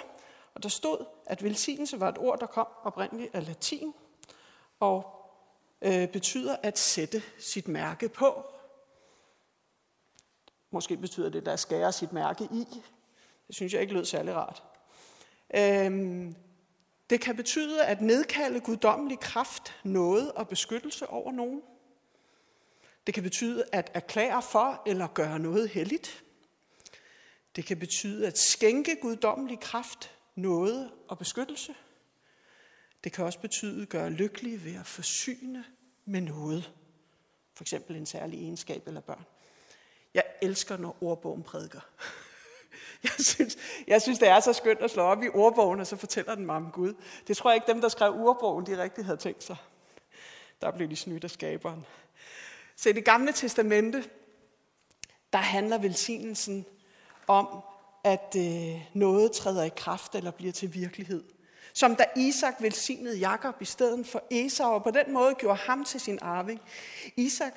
og 0.55 0.63
der 0.63 0.69
stod, 0.69 1.07
at 1.27 1.43
velsignelse 1.43 2.01
var 2.01 2.09
et 2.09 2.19
ord, 2.19 2.41
der 2.41 2.47
kom 2.47 2.67
oprindeligt 2.83 3.35
af 3.35 3.47
latin, 3.47 3.93
og 4.81 5.23
øh, 5.83 6.09
betyder 6.09 6.57
at 6.63 6.79
sætte 6.79 7.23
sit 7.39 7.69
mærke 7.69 8.09
på. 8.09 8.45
Måske 10.71 10.97
betyder 10.97 11.29
det, 11.29 11.47
der 11.47 11.57
skærer 11.57 11.91
sit 11.91 12.13
mærke 12.13 12.45
i. 12.45 12.67
Det 13.47 13.55
synes 13.55 13.73
jeg 13.73 13.81
ikke 13.81 13.95
lød 13.95 14.05
særlig 14.05 14.35
rart. 14.35 14.63
Øhm, 15.55 16.37
det 17.11 17.21
kan 17.21 17.37
betyde 17.37 17.85
at 17.85 18.01
nedkalde 18.01 18.61
guddommelig 18.61 19.21
kraft, 19.21 19.75
noget 19.85 20.33
og 20.33 20.49
beskyttelse 20.49 21.07
over 21.07 21.33
nogen. 21.33 21.63
Det 23.07 23.15
kan 23.15 23.23
betyde 23.23 23.65
at 23.73 23.91
erklære 23.95 24.43
for 24.43 24.83
eller 24.87 25.07
gøre 25.07 25.39
noget 25.39 25.69
helligt. 25.69 26.25
Det 27.57 27.65
kan 27.65 27.79
betyde 27.79 28.27
at 28.27 28.39
skænke 28.39 28.97
guddommelig 29.01 29.61
kraft, 29.61 30.11
noget 30.35 30.91
og 31.09 31.19
beskyttelse. 31.19 31.75
Det 33.05 33.13
kan 33.13 33.25
også 33.25 33.39
betyde 33.39 33.83
at 33.83 33.89
gøre 33.89 34.11
lykkelig 34.11 34.65
ved 34.65 34.75
at 34.75 34.87
forsyne 34.87 35.65
med 36.05 36.21
noget. 36.21 36.73
For 37.55 37.65
eksempel 37.65 37.97
en 37.97 38.07
særlig 38.07 38.41
egenskab 38.43 38.87
eller 38.87 39.01
børn. 39.01 39.25
Jeg 40.15 40.25
elsker, 40.43 40.77
når 40.77 40.97
ordbogen 41.01 41.43
prædiker. 41.43 41.81
Jeg 43.19 43.25
synes, 43.25 43.57
jeg 43.87 44.03
synes, 44.03 44.19
det 44.19 44.29
er 44.29 44.41
så 44.41 44.53
skønt 44.53 44.81
at 44.81 44.91
slå 44.91 45.03
op 45.03 45.23
i 45.23 45.29
ordbogen, 45.35 45.81
og 45.81 45.87
så 45.87 45.97
fortæller 45.97 46.35
den 46.35 46.47
mig 46.47 46.57
om 46.57 46.71
Gud. 46.73 46.95
Det 47.27 47.37
tror 47.37 47.51
jeg 47.51 47.57
ikke, 47.57 47.67
dem, 47.67 47.81
der 47.81 47.89
skrev 47.89 48.15
ordbogen, 48.15 48.67
de 48.67 48.83
rigtig 48.83 49.05
havde 49.05 49.17
tænkt 49.17 49.45
sig. 49.45 49.57
Der 50.61 50.71
blev 50.71 50.91
de 50.91 50.97
snydt 50.97 51.25
af 51.25 51.31
skaberen. 51.31 51.87
Så 52.77 52.89
i 52.89 52.93
det 52.93 53.05
gamle 53.05 53.33
testamente, 53.33 54.05
der 55.33 55.39
handler 55.39 55.79
velsignelsen 55.79 56.67
om, 57.27 57.63
at 58.05 58.37
øh, 58.37 58.83
noget 58.95 59.33
træder 59.33 59.65
i 59.65 59.71
kraft 59.77 60.15
eller 60.15 60.31
bliver 60.31 60.53
til 60.53 60.75
virkelighed. 60.75 61.25
Som 61.75 61.97
da 61.97 62.05
Isak 62.17 62.55
velsignede 62.61 63.19
Jakob 63.19 63.63
i 63.63 63.65
stedet 63.65 64.07
for 64.07 64.23
Esau, 64.31 64.73
og 64.73 64.85
på 64.85 64.91
den 64.91 65.13
måde 65.13 65.35
gjorde 65.35 65.59
ham 65.59 65.85
til 65.85 66.01
sin 66.01 66.19
arving. 66.23 66.61
Isak 67.17 67.53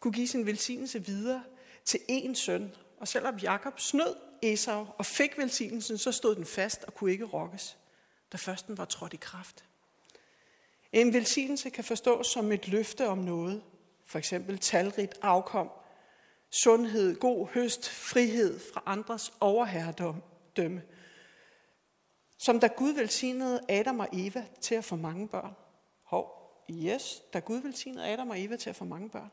kunne 0.00 0.12
give 0.12 0.28
sin 0.28 0.46
velsignelse 0.46 1.06
videre 1.06 1.42
til 1.84 2.00
en 2.08 2.34
søn, 2.34 2.74
og 3.00 3.08
selvom 3.08 3.36
Jakob 3.36 3.80
snød 3.80 4.29
Esau 4.42 4.86
og 4.98 5.06
fik 5.06 5.38
velsignelsen, 5.38 5.98
så 5.98 6.12
stod 6.12 6.34
den 6.34 6.46
fast 6.46 6.84
og 6.84 6.94
kunne 6.94 7.12
ikke 7.12 7.24
rokkes, 7.24 7.78
da 8.32 8.36
først 8.36 8.66
den 8.66 8.78
var 8.78 8.84
trådt 8.84 9.14
i 9.14 9.18
kraft. 9.20 9.64
En 10.92 11.12
velsignelse 11.12 11.70
kan 11.70 11.84
forstås 11.84 12.26
som 12.26 12.52
et 12.52 12.68
løfte 12.68 13.08
om 13.08 13.18
noget, 13.18 13.62
for 14.06 14.18
eksempel 14.18 14.58
talrigt 14.58 15.18
afkom, 15.22 15.70
sundhed, 16.50 17.16
god 17.16 17.48
høst, 17.48 17.90
frihed 17.90 18.60
fra 18.72 18.82
andres 18.86 19.32
overherredømme. 19.40 20.82
Som 22.38 22.60
da 22.60 22.66
Gud 22.66 22.92
velsignede 22.92 23.60
Adam 23.68 24.00
og 24.00 24.08
Eva 24.12 24.44
til 24.60 24.74
at 24.74 24.84
få 24.84 24.96
mange 24.96 25.28
børn. 25.28 25.56
Hov, 26.02 26.40
yes, 26.70 27.22
da 27.32 27.38
Gud 27.38 27.58
velsignede 27.58 28.06
Adam 28.06 28.30
og 28.30 28.40
Eva 28.40 28.56
til 28.56 28.70
at 28.70 28.76
få 28.76 28.84
mange 28.84 29.10
børn. 29.10 29.30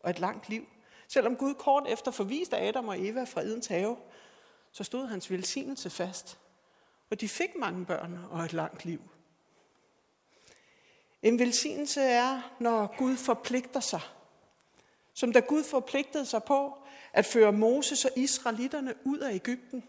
Og 0.00 0.10
et 0.10 0.18
langt 0.18 0.48
liv. 0.48 0.66
Selvom 1.12 1.36
Gud 1.36 1.54
kort 1.54 1.88
efter 1.88 2.10
forviste 2.10 2.58
Adam 2.58 2.88
og 2.88 3.06
Eva 3.06 3.24
fra 3.24 3.40
Edens 3.40 3.66
have, 3.66 3.96
så 4.72 4.84
stod 4.84 5.06
hans 5.06 5.30
velsignelse 5.30 5.90
fast. 5.90 6.38
Og 7.10 7.20
de 7.20 7.28
fik 7.28 7.50
mange 7.56 7.86
børn 7.86 8.18
og 8.30 8.44
et 8.44 8.52
langt 8.52 8.84
liv. 8.84 9.00
En 11.22 11.38
velsignelse 11.38 12.00
er, 12.00 12.56
når 12.60 12.94
Gud 12.98 13.16
forpligter 13.16 13.80
sig. 13.80 14.00
Som 15.14 15.32
da 15.32 15.40
Gud 15.40 15.64
forpligtede 15.64 16.26
sig 16.26 16.44
på 16.44 16.78
at 17.12 17.26
føre 17.26 17.52
Moses 17.52 18.04
og 18.04 18.10
israelitterne 18.16 18.94
ud 19.04 19.18
af 19.18 19.34
Ægypten. 19.34 19.84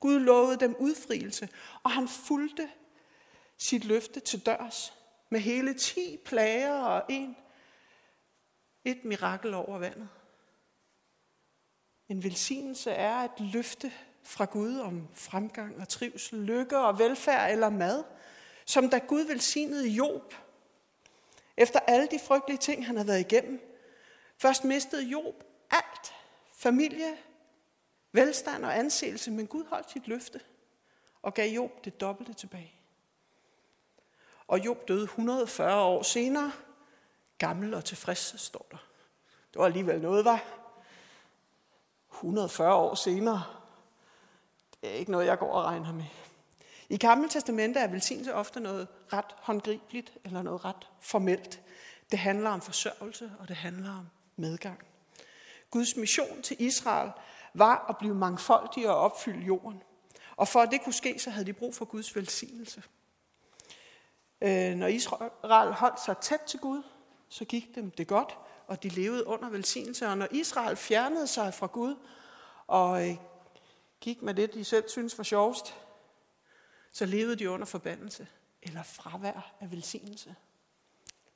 Gud 0.00 0.18
lovede 0.18 0.56
dem 0.56 0.76
udfrielse, 0.78 1.48
og 1.82 1.90
han 1.90 2.08
fulgte 2.08 2.70
sit 3.58 3.84
løfte 3.84 4.20
til 4.20 4.46
dørs 4.46 4.92
med 5.30 5.40
hele 5.40 5.74
ti 5.74 6.18
plager 6.24 6.80
og 6.80 7.02
en, 7.08 7.36
et 8.84 9.04
mirakel 9.04 9.54
over 9.54 9.78
vandet. 9.78 10.08
En 12.08 12.24
velsignelse 12.24 12.90
er 12.90 13.16
et 13.16 13.40
løfte 13.40 13.92
fra 14.22 14.44
Gud 14.44 14.78
om 14.78 15.08
fremgang 15.14 15.80
og 15.80 15.88
trivsel, 15.88 16.38
lykke 16.38 16.78
og 16.78 16.98
velfærd 16.98 17.52
eller 17.52 17.70
mad, 17.70 18.04
som 18.64 18.90
da 18.90 18.98
Gud 18.98 19.20
velsignede 19.20 19.88
Job. 19.88 20.34
Efter 21.56 21.80
alle 21.80 22.06
de 22.06 22.18
frygtelige 22.18 22.58
ting, 22.58 22.86
han 22.86 22.96
havde 22.96 23.08
været 23.08 23.20
igennem. 23.20 23.60
Først 24.38 24.64
mistede 24.64 25.02
Job 25.02 25.44
alt. 25.70 26.14
Familie, 26.56 27.16
velstand 28.12 28.64
og 28.64 28.78
anseelse, 28.78 29.30
men 29.30 29.46
Gud 29.46 29.64
holdt 29.64 29.90
sit 29.90 30.08
løfte 30.08 30.40
og 31.22 31.34
gav 31.34 31.50
Job 31.50 31.84
det 31.84 32.00
dobbelte 32.00 32.32
tilbage. 32.32 32.72
Og 34.48 34.64
Job 34.64 34.88
døde 34.88 35.02
140 35.02 35.82
år 35.82 36.02
senere, 36.02 36.52
gammel 37.38 37.74
og 37.74 37.84
tilfreds, 37.84 38.40
står 38.40 38.66
der. 38.70 38.88
Det 39.52 39.58
var 39.58 39.66
alligevel 39.66 40.00
noget, 40.00 40.24
var. 40.24 40.65
140 42.16 42.74
år 42.74 42.94
senere. 42.94 43.44
Det 44.80 44.90
er 44.90 44.94
ikke 44.94 45.10
noget, 45.10 45.26
jeg 45.26 45.38
går 45.38 45.52
og 45.52 45.64
regner 45.64 45.92
med. 45.92 46.04
I 46.88 46.96
Gamle 46.96 47.28
Testamente 47.28 47.80
er 47.80 47.88
velsignelse 47.88 48.34
ofte 48.34 48.60
noget 48.60 48.88
ret 49.12 49.34
håndgribeligt 49.38 50.12
eller 50.24 50.42
noget 50.42 50.64
ret 50.64 50.88
formelt. 51.00 51.60
Det 52.10 52.18
handler 52.18 52.50
om 52.50 52.60
forsørgelse, 52.60 53.32
og 53.38 53.48
det 53.48 53.56
handler 53.56 53.90
om 53.90 54.06
medgang. 54.36 54.78
Guds 55.70 55.96
mission 55.96 56.42
til 56.42 56.56
Israel 56.58 57.10
var 57.54 57.86
at 57.88 57.96
blive 57.98 58.14
mangfoldig 58.14 58.88
og 58.88 58.96
opfylde 58.96 59.44
jorden. 59.44 59.82
Og 60.36 60.48
for 60.48 60.60
at 60.60 60.70
det 60.70 60.84
kunne 60.84 60.92
ske, 60.92 61.18
så 61.18 61.30
havde 61.30 61.46
de 61.46 61.52
brug 61.52 61.74
for 61.74 61.84
Guds 61.84 62.16
velsignelse. 62.16 62.82
Øh, 64.40 64.74
når 64.74 64.86
Israel 64.86 65.72
holdt 65.72 66.04
sig 66.04 66.18
tæt 66.18 66.40
til 66.40 66.60
Gud, 66.60 66.82
så 67.28 67.44
gik 67.44 67.74
dem 67.74 67.90
det 67.90 68.06
godt 68.06 68.38
og 68.66 68.82
de 68.82 68.88
levede 68.88 69.26
under 69.26 69.50
velsignelse. 69.50 70.08
Og 70.08 70.18
når 70.18 70.28
Israel 70.30 70.76
fjernede 70.76 71.26
sig 71.26 71.54
fra 71.54 71.66
Gud 71.66 71.96
og 72.66 73.08
øh, 73.08 73.16
gik 74.00 74.22
med 74.22 74.34
det, 74.34 74.54
de 74.54 74.64
selv 74.64 74.88
synes 74.88 75.18
var 75.18 75.24
sjovest, 75.24 75.74
så 76.92 77.06
levede 77.06 77.36
de 77.36 77.50
under 77.50 77.66
forbandelse 77.66 78.26
eller 78.62 78.82
fravær 78.82 79.54
af 79.60 79.72
velsignelse. 79.72 80.34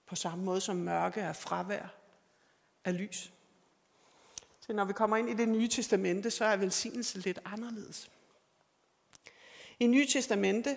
På 0.06 0.16
samme 0.16 0.44
måde 0.44 0.60
som 0.60 0.76
mørke 0.76 1.20
er 1.20 1.32
fravær 1.32 1.94
af 2.84 2.98
lys. 2.98 3.32
Så 4.60 4.72
når 4.72 4.84
vi 4.84 4.92
kommer 4.92 5.16
ind 5.16 5.30
i 5.30 5.34
det 5.34 5.48
nye 5.48 5.68
testamente, 5.68 6.30
så 6.30 6.44
er 6.44 6.56
velsignelse 6.56 7.18
lidt 7.18 7.38
anderledes. 7.44 8.10
I 9.80 9.86
Nye 9.86 10.06
Testamente, 10.06 10.70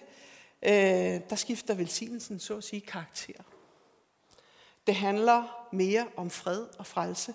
øh, 0.61 1.21
der 1.29 1.35
skifter 1.35 1.73
velsignelsen 1.73 2.39
så 2.39 2.57
at 2.57 2.63
sige 2.63 2.81
karakter. 2.81 3.43
Det 4.87 4.95
handler 4.95 5.67
mere 5.71 6.07
om 6.15 6.29
fred 6.29 6.67
og 6.79 6.85
frelse, 6.85 7.33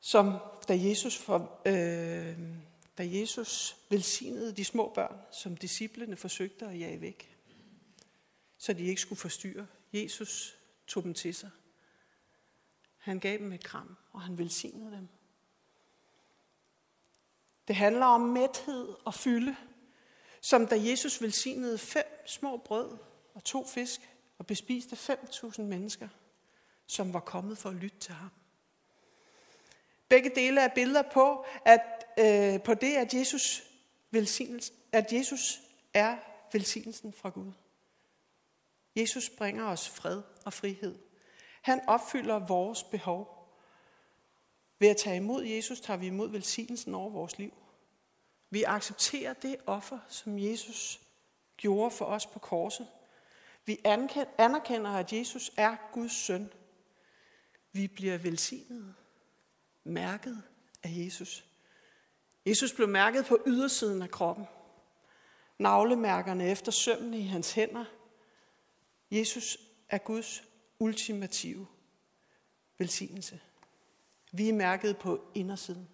som 0.00 0.34
da 0.68 0.78
Jesus, 0.78 1.18
for, 1.18 1.60
øh, 1.66 2.38
da 2.98 3.18
Jesus 3.20 3.76
velsignede 3.88 4.56
de 4.56 4.64
små 4.64 4.92
børn, 4.94 5.16
som 5.32 5.56
disciplene 5.56 6.16
forsøgte 6.16 6.66
at 6.66 6.80
jage 6.80 7.00
væk, 7.00 7.36
så 8.58 8.72
de 8.72 8.84
ikke 8.84 9.00
skulle 9.00 9.20
forstyrre. 9.20 9.66
Jesus 9.92 10.56
tog 10.86 11.02
dem 11.02 11.14
til 11.14 11.34
sig. 11.34 11.50
Han 12.98 13.18
gav 13.18 13.38
dem 13.38 13.52
et 13.52 13.64
kram, 13.64 13.96
og 14.12 14.20
han 14.20 14.38
velsignede 14.38 14.96
dem. 14.96 15.08
Det 17.68 17.76
handler 17.76 18.06
om 18.06 18.20
mæthed 18.20 18.88
og 19.04 19.14
fylde, 19.14 19.56
som 20.40 20.66
da 20.66 20.76
Jesus 20.80 21.22
velsignede 21.22 21.78
fem 21.78 22.04
små 22.26 22.56
brød 22.56 22.98
og 23.34 23.44
to 23.44 23.66
fisk, 23.66 24.09
og 24.40 24.46
bespiste 24.46 24.96
5.000 24.96 25.62
mennesker, 25.62 26.08
som 26.86 27.12
var 27.12 27.20
kommet 27.20 27.58
for 27.58 27.68
at 27.68 27.74
lytte 27.74 27.98
til 27.98 28.14
ham. 28.14 28.30
Begge 30.08 30.30
dele 30.34 30.60
er 30.60 30.68
billeder 30.68 31.02
på, 31.12 31.44
at, 31.64 32.06
øh, 32.18 32.62
på 32.62 32.74
det, 32.74 32.96
at 32.96 33.14
Jesus, 33.14 33.62
at 34.92 35.12
Jesus 35.12 35.60
er 35.94 36.16
velsignelsen 36.52 37.12
fra 37.12 37.28
Gud. 37.28 37.52
Jesus 38.96 39.30
bringer 39.30 39.64
os 39.64 39.88
fred 39.88 40.22
og 40.44 40.52
frihed. 40.52 40.98
Han 41.62 41.88
opfylder 41.88 42.38
vores 42.38 42.82
behov. 42.82 43.52
Ved 44.78 44.88
at 44.88 44.96
tage 44.96 45.16
imod 45.16 45.44
Jesus, 45.44 45.80
tager 45.80 45.96
vi 45.96 46.06
imod 46.06 46.28
velsignelsen 46.28 46.94
over 46.94 47.10
vores 47.10 47.38
liv. 47.38 47.52
Vi 48.50 48.62
accepterer 48.62 49.32
det 49.32 49.56
offer, 49.66 49.98
som 50.08 50.38
Jesus 50.38 51.00
gjorde 51.56 51.90
for 51.90 52.04
os 52.04 52.26
på 52.26 52.38
korset. 52.38 52.88
Vi 53.66 53.78
anerkender, 54.38 54.90
at 54.90 55.12
Jesus 55.12 55.52
er 55.56 55.76
Guds 55.92 56.12
søn. 56.12 56.52
Vi 57.72 57.88
bliver 57.88 58.18
velsignet, 58.18 58.94
mærket 59.84 60.42
af 60.82 60.88
Jesus. 60.92 61.44
Jesus 62.46 62.72
blev 62.72 62.88
mærket 62.88 63.26
på 63.26 63.38
ydersiden 63.46 64.02
af 64.02 64.10
kroppen. 64.10 64.46
Navlemærkerne 65.58 66.50
efter 66.50 66.72
sømmene 66.72 67.18
i 67.18 67.26
hans 67.26 67.52
hænder. 67.52 67.84
Jesus 69.10 69.58
er 69.88 69.98
Guds 69.98 70.42
ultimative 70.78 71.66
velsignelse. 72.78 73.40
Vi 74.32 74.48
er 74.48 74.52
mærket 74.52 74.98
på 74.98 75.30
indersiden. 75.34 75.88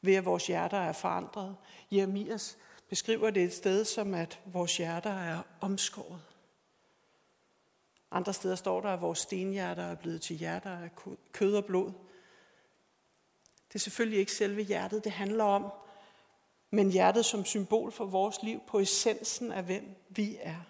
Ved 0.00 0.14
at 0.14 0.24
vores 0.24 0.46
hjerter 0.46 0.78
er 0.78 0.92
forandret. 0.92 1.56
Jeremias 1.92 2.58
beskriver 2.88 3.30
det 3.30 3.42
et 3.44 3.54
sted 3.54 3.84
som, 3.84 4.14
at 4.14 4.40
vores 4.46 4.76
hjerter 4.76 5.10
er 5.10 5.42
omskåret. 5.60 6.29
Andre 8.10 8.34
steder 8.34 8.54
står 8.54 8.80
der, 8.80 8.88
at 8.88 9.00
vores 9.00 9.18
stenhjerter 9.18 9.82
er 9.82 9.94
blevet 9.94 10.22
til 10.22 10.36
hjerter 10.36 10.70
af 10.70 10.90
kød 11.32 11.56
og 11.56 11.64
blod. 11.64 11.92
Det 13.68 13.74
er 13.74 13.78
selvfølgelig 13.78 14.18
ikke 14.18 14.32
selve 14.32 14.62
hjertet, 14.62 15.04
det 15.04 15.12
handler 15.12 15.44
om, 15.44 15.72
men 16.70 16.90
hjertet 16.90 17.24
som 17.24 17.44
symbol 17.44 17.92
for 17.92 18.04
vores 18.04 18.42
liv 18.42 18.60
på 18.66 18.78
essensen 18.78 19.52
af, 19.52 19.64
hvem 19.64 19.96
vi 20.08 20.38
er. 20.40 20.66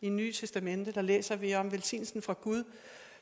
I 0.00 0.08
Nye 0.08 0.32
Testamente, 0.32 0.92
der 0.92 1.02
læser 1.02 1.36
vi 1.36 1.54
om 1.54 1.72
velsignelsen 1.72 2.22
fra 2.22 2.32
Gud, 2.32 2.64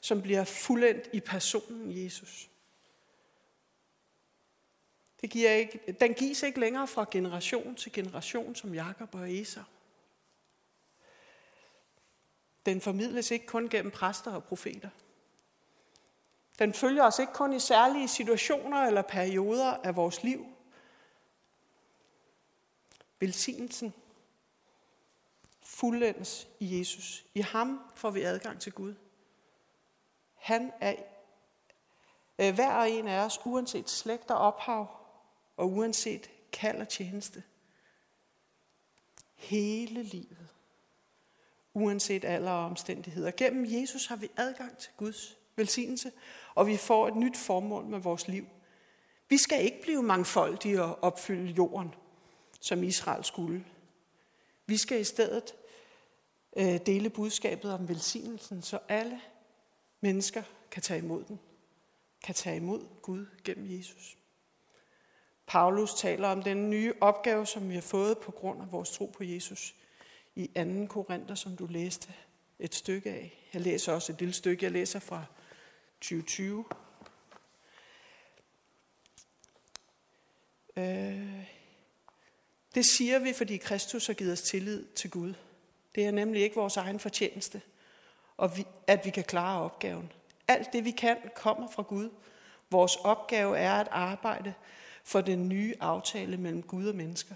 som 0.01 0.23
bliver 0.23 0.45
fuldendt 0.45 1.09
i 1.13 1.21
personen 1.21 2.05
Jesus. 2.05 2.49
Det 5.21 5.31
giver 5.31 5.51
ikke, 5.51 5.97
den 6.01 6.15
gives 6.15 6.43
ikke 6.43 6.61
længere 6.61 6.87
fra 6.87 7.07
generation 7.11 7.75
til 7.75 7.93
generation, 7.93 8.55
som 8.55 8.75
Jakob 8.75 9.15
og 9.15 9.33
Esau. 9.33 9.63
Den 12.67 12.81
formidles 12.81 13.31
ikke 13.31 13.47
kun 13.47 13.69
gennem 13.69 13.91
præster 13.91 14.31
og 14.31 14.45
profeter. 14.45 14.89
Den 16.59 16.75
følger 16.75 17.05
os 17.05 17.19
ikke 17.19 17.33
kun 17.33 17.53
i 17.53 17.61
særlige 17.61 18.09
situationer 18.09 18.79
eller 18.79 19.03
perioder 19.03 19.73
af 19.73 19.97
vores 19.97 20.23
liv. 20.23 20.47
Velsignelsen 23.21 23.95
fuldendes 25.63 26.49
i 26.61 26.79
Jesus. 26.79 27.25
I 27.35 27.41
ham 27.41 27.81
får 27.95 28.11
vi 28.11 28.23
adgang 28.23 28.61
til 28.61 28.73
Gud. 28.73 28.95
Han 30.35 30.73
er 30.81 30.95
øh, 32.39 32.55
hver 32.55 32.75
og 32.75 32.91
en 32.91 33.09
af 33.09 33.25
os, 33.25 33.41
uanset 33.45 33.91
slægt 33.91 34.31
og 34.31 34.39
ophav, 34.39 34.87
og 35.57 35.71
uanset 35.71 36.31
kald 36.53 36.81
og 36.81 36.89
tjeneste. 36.89 37.43
Hele 39.35 40.03
livet. 40.03 40.49
Uanset 41.75 42.25
alder 42.25 42.51
og 42.51 42.65
omstændigheder. 42.65 43.31
Gennem 43.31 43.67
Jesus 43.69 44.07
har 44.07 44.17
vi 44.17 44.31
adgang 44.37 44.79
til 44.79 44.91
Guds 44.97 45.37
velsignelse, 45.57 46.13
og 46.55 46.67
vi 46.67 46.77
får 46.77 47.09
et 47.09 47.17
nyt 47.17 47.37
formål 47.37 47.85
med 47.85 47.99
vores 47.99 48.29
liv. 48.29 48.47
Vi 49.29 49.37
skal 49.37 49.65
ikke 49.65 49.83
blive 49.83 50.03
mangfoldige 50.03 50.83
og 50.83 50.99
opfylde 51.03 51.53
jorden, 51.53 51.95
som 52.61 52.83
Israel 52.83 53.25
skulle. 53.25 53.65
Vi 54.67 54.77
skal 54.77 55.01
i 55.01 55.05
stedet 55.05 55.55
øh, 56.57 56.87
dele 56.87 57.11
budskabet 57.11 57.73
om 57.73 57.89
velsignelsen, 57.89 58.63
så 58.63 58.79
alle 58.89 59.21
mennesker 60.01 60.43
kan 60.71 60.83
tage 60.83 60.99
imod 60.99 61.25
den, 61.25 61.41
kan 62.25 62.35
tage 62.35 62.57
imod 62.57 62.87
Gud 63.03 63.27
gennem 63.45 63.79
Jesus. 63.79 64.17
Paulus 65.47 65.95
taler 65.95 66.29
om 66.29 66.43
den 66.43 66.71
nye 66.71 66.95
opgave, 67.01 67.47
som 67.47 67.69
vi 67.69 67.75
har 67.75 67.81
fået 67.81 68.19
på 68.19 68.31
grund 68.31 68.63
af 68.63 68.73
vores 68.73 68.91
tro 68.91 69.07
på 69.07 69.25
Jesus 69.25 69.75
i 70.35 70.47
2. 70.47 70.87
Korinther, 70.87 71.35
som 71.35 71.57
du 71.57 71.67
læste 71.67 72.09
et 72.59 72.75
stykke 72.75 73.11
af. 73.11 73.49
Jeg 73.53 73.61
læser 73.61 73.93
også 73.93 74.13
et 74.13 74.19
lille 74.19 74.35
stykke, 74.35 74.65
jeg 74.65 74.73
læser 74.73 74.99
fra 74.99 75.25
2020. 76.01 76.65
Øh, 80.77 81.47
det 82.75 82.87
siger 82.87 83.19
vi, 83.19 83.33
fordi 83.33 83.57
Kristus 83.57 84.07
har 84.07 84.15
givet 84.15 84.33
os 84.33 84.43
tillid 84.43 84.87
til 84.95 85.11
Gud. 85.11 85.35
Det 85.95 86.07
er 86.07 86.11
nemlig 86.11 86.43
ikke 86.43 86.57
vores 86.57 86.77
egen 86.77 87.01
fortjeneste, 87.01 87.63
og 88.37 88.57
vi, 88.57 88.67
at 88.87 89.05
vi 89.05 89.11
kan 89.11 89.25
klare 89.25 89.63
opgaven. 89.63 90.13
Alt 90.49 90.73
det, 90.73 90.85
vi 90.85 90.91
kan, 90.91 91.17
kommer 91.37 91.71
fra 91.71 91.83
Gud. 91.83 92.11
Vores 92.71 92.97
opgave 92.97 93.59
er 93.59 93.73
at 93.73 93.89
arbejde 93.91 94.55
for 95.05 95.21
den 95.21 95.49
nye 95.49 95.75
aftale 95.81 96.37
mellem 96.37 96.63
Gud 96.63 96.87
og 96.87 96.95
mennesker, 96.95 97.35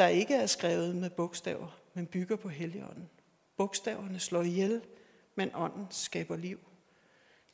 der 0.00 0.08
ikke 0.08 0.34
er 0.34 0.46
skrevet 0.46 0.96
med 0.96 1.10
bogstaver, 1.10 1.80
men 1.94 2.06
bygger 2.06 2.36
på 2.36 2.48
Helligånden. 2.48 3.10
Bogstaverne 3.56 4.20
slår 4.20 4.42
ihjel, 4.42 4.80
men 5.34 5.50
ånden 5.54 5.86
skaber 5.90 6.36
liv. 6.36 6.58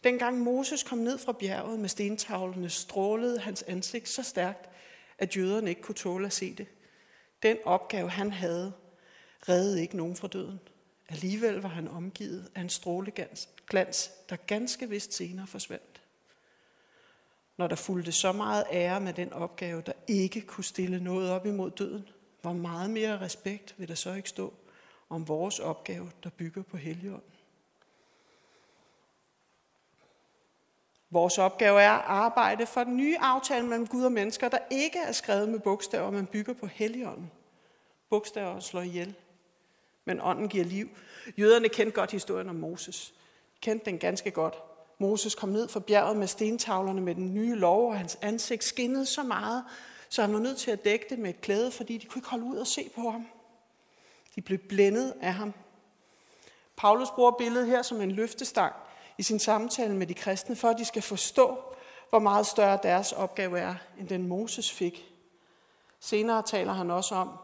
Dengang 0.05 0.39
Moses 0.39 0.83
kom 0.83 0.99
ned 0.99 1.19
fra 1.19 1.33
bjerget 1.33 1.79
med 1.79 1.89
stentavlene, 1.89 2.71
strålede 2.71 3.39
hans 3.39 3.63
ansigt 3.63 4.09
så 4.09 4.23
stærkt, 4.23 4.71
at 5.19 5.37
jøderne 5.37 5.71
ikke 5.71 5.83
kunne 5.83 5.95
tåle 5.95 6.27
at 6.27 6.33
se 6.33 6.55
det. 6.55 6.67
Den 7.43 7.57
opgave, 7.65 8.11
han 8.11 8.33
havde, 8.33 8.73
reddede 9.49 9.83
ikke 9.83 9.97
nogen 9.97 10.17
fra 10.17 10.29
døden. 10.29 10.61
Alligevel 11.09 11.55
var 11.55 11.69
han 11.69 11.89
omgivet 11.89 12.51
af 12.55 12.61
en 12.61 12.69
stråleglans, 12.69 14.11
der 14.29 14.37
ganske 14.47 14.89
vist 14.89 15.15
senere 15.15 15.47
forsvandt. 15.47 16.03
Når 17.57 17.67
der 17.67 17.77
fulgte 17.77 18.13
så 18.13 18.33
meget 18.33 18.65
ære 18.73 19.01
med 19.01 19.13
den 19.13 19.33
opgave, 19.33 19.83
der 19.87 19.93
ikke 20.09 20.41
kunne 20.41 20.65
stille 20.65 21.01
noget 21.01 21.31
op 21.31 21.47
imod 21.47 21.71
døden, 21.71 22.09
hvor 22.47 22.53
meget 22.53 22.91
mere 22.91 23.21
respekt 23.21 23.75
vil 23.79 23.89
der 23.89 23.95
så 23.95 24.13
ikke 24.13 24.29
stå 24.29 24.55
om 25.09 25.29
vores 25.29 25.59
opgave, 25.59 26.11
der 26.25 26.31
bygger 26.31 26.63
på 26.63 26.77
Helligånden. 26.77 27.33
Vores 31.11 31.39
opgave 31.39 31.83
er 31.83 31.91
at 31.91 32.05
arbejde 32.05 32.67
for 32.67 32.85
den 32.85 32.97
nye 32.97 33.19
aftale 33.19 33.67
mellem 33.67 33.87
Gud 33.87 34.05
og 34.05 34.13
mennesker, 34.13 34.49
der 34.49 34.59
ikke 34.71 34.99
er 34.99 35.13
skrevet 35.13 35.49
med 35.49 35.59
bogstaver, 35.59 36.11
men 36.11 36.27
bygger 36.27 36.53
på 36.53 36.67
Helligånden. 36.67 37.31
Bogstaver 38.11 38.61
slår 38.61 38.83
ihjel, 38.83 39.15
men 40.05 40.21
ånden 40.21 40.49
giver 40.49 40.65
liv. 40.65 40.89
Jøderne 41.39 41.69
kendte 41.69 41.95
godt 41.95 42.11
historien 42.11 42.49
om 42.49 42.57
Moses. 42.57 43.15
Kendte 43.61 43.87
den 43.87 43.99
ganske 43.99 44.31
godt. 44.31 44.55
Moses 44.99 45.35
kom 45.35 45.49
ned 45.49 45.69
fra 45.69 45.81
bjerget 45.81 46.17
med 46.17 46.27
stentavlerne 46.27 47.01
med 47.01 47.15
den 47.15 47.35
nye 47.35 47.55
lov, 47.55 47.89
og 47.89 47.99
hans 47.99 48.19
ansigt 48.23 48.65
skinnede 48.65 49.07
så 49.07 49.23
meget, 49.23 49.65
så 50.17 50.23
han 50.23 50.33
var 50.33 50.39
nødt 50.39 50.59
til 50.59 50.71
at 50.71 50.85
dække 50.85 51.07
det 51.11 51.19
med 51.19 51.31
et 51.31 51.41
klæde, 51.41 51.71
fordi 51.71 51.99
de 51.99 52.07
kunne 52.07 52.19
ikke 52.19 52.29
holde 52.29 52.45
ud 52.45 52.57
og 52.57 52.67
se 52.67 52.91
på 52.95 53.11
ham. 53.11 53.27
De 54.35 54.43
blev 54.43 54.59
blændet 54.59 55.15
af 55.21 55.35
ham. 55.35 55.55
Paulus 56.77 57.11
bruger 57.11 57.31
billedet 57.31 57.67
her 57.67 57.83
som 57.83 58.01
en 58.01 58.11
løftestang 58.11 58.75
i 59.19 59.23
sin 59.23 59.39
samtale 59.39 59.95
med 59.95 60.07
de 60.07 60.15
kristne, 60.15 60.57
for 60.57 60.69
at 60.69 60.79
de 60.79 60.85
skal 60.85 61.03
forstå, 61.03 61.59
hvor 62.11 62.19
meget 62.19 62.47
større 62.47 62.79
deres 62.83 63.13
opgave 63.13 63.59
er, 63.59 63.75
end 63.99 64.09
den 64.09 64.27
Moses 64.29 64.73
fik. 64.73 65.13
Senere 66.01 66.43
taler 66.43 66.73
han 66.73 66.91
også 66.91 67.15
om, 67.15 67.39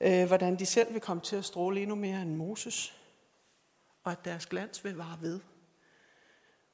øh, 0.00 0.26
hvordan 0.26 0.58
de 0.58 0.66
selv 0.66 0.92
vil 0.92 1.00
komme 1.00 1.22
til 1.22 1.36
at 1.36 1.44
stråle 1.44 1.80
endnu 1.80 1.94
mere 1.94 2.22
end 2.22 2.36
Moses, 2.36 2.94
og 4.04 4.12
at 4.12 4.24
deres 4.24 4.46
glans 4.46 4.84
vil 4.84 4.96
vare 4.96 5.18
ved. 5.20 5.40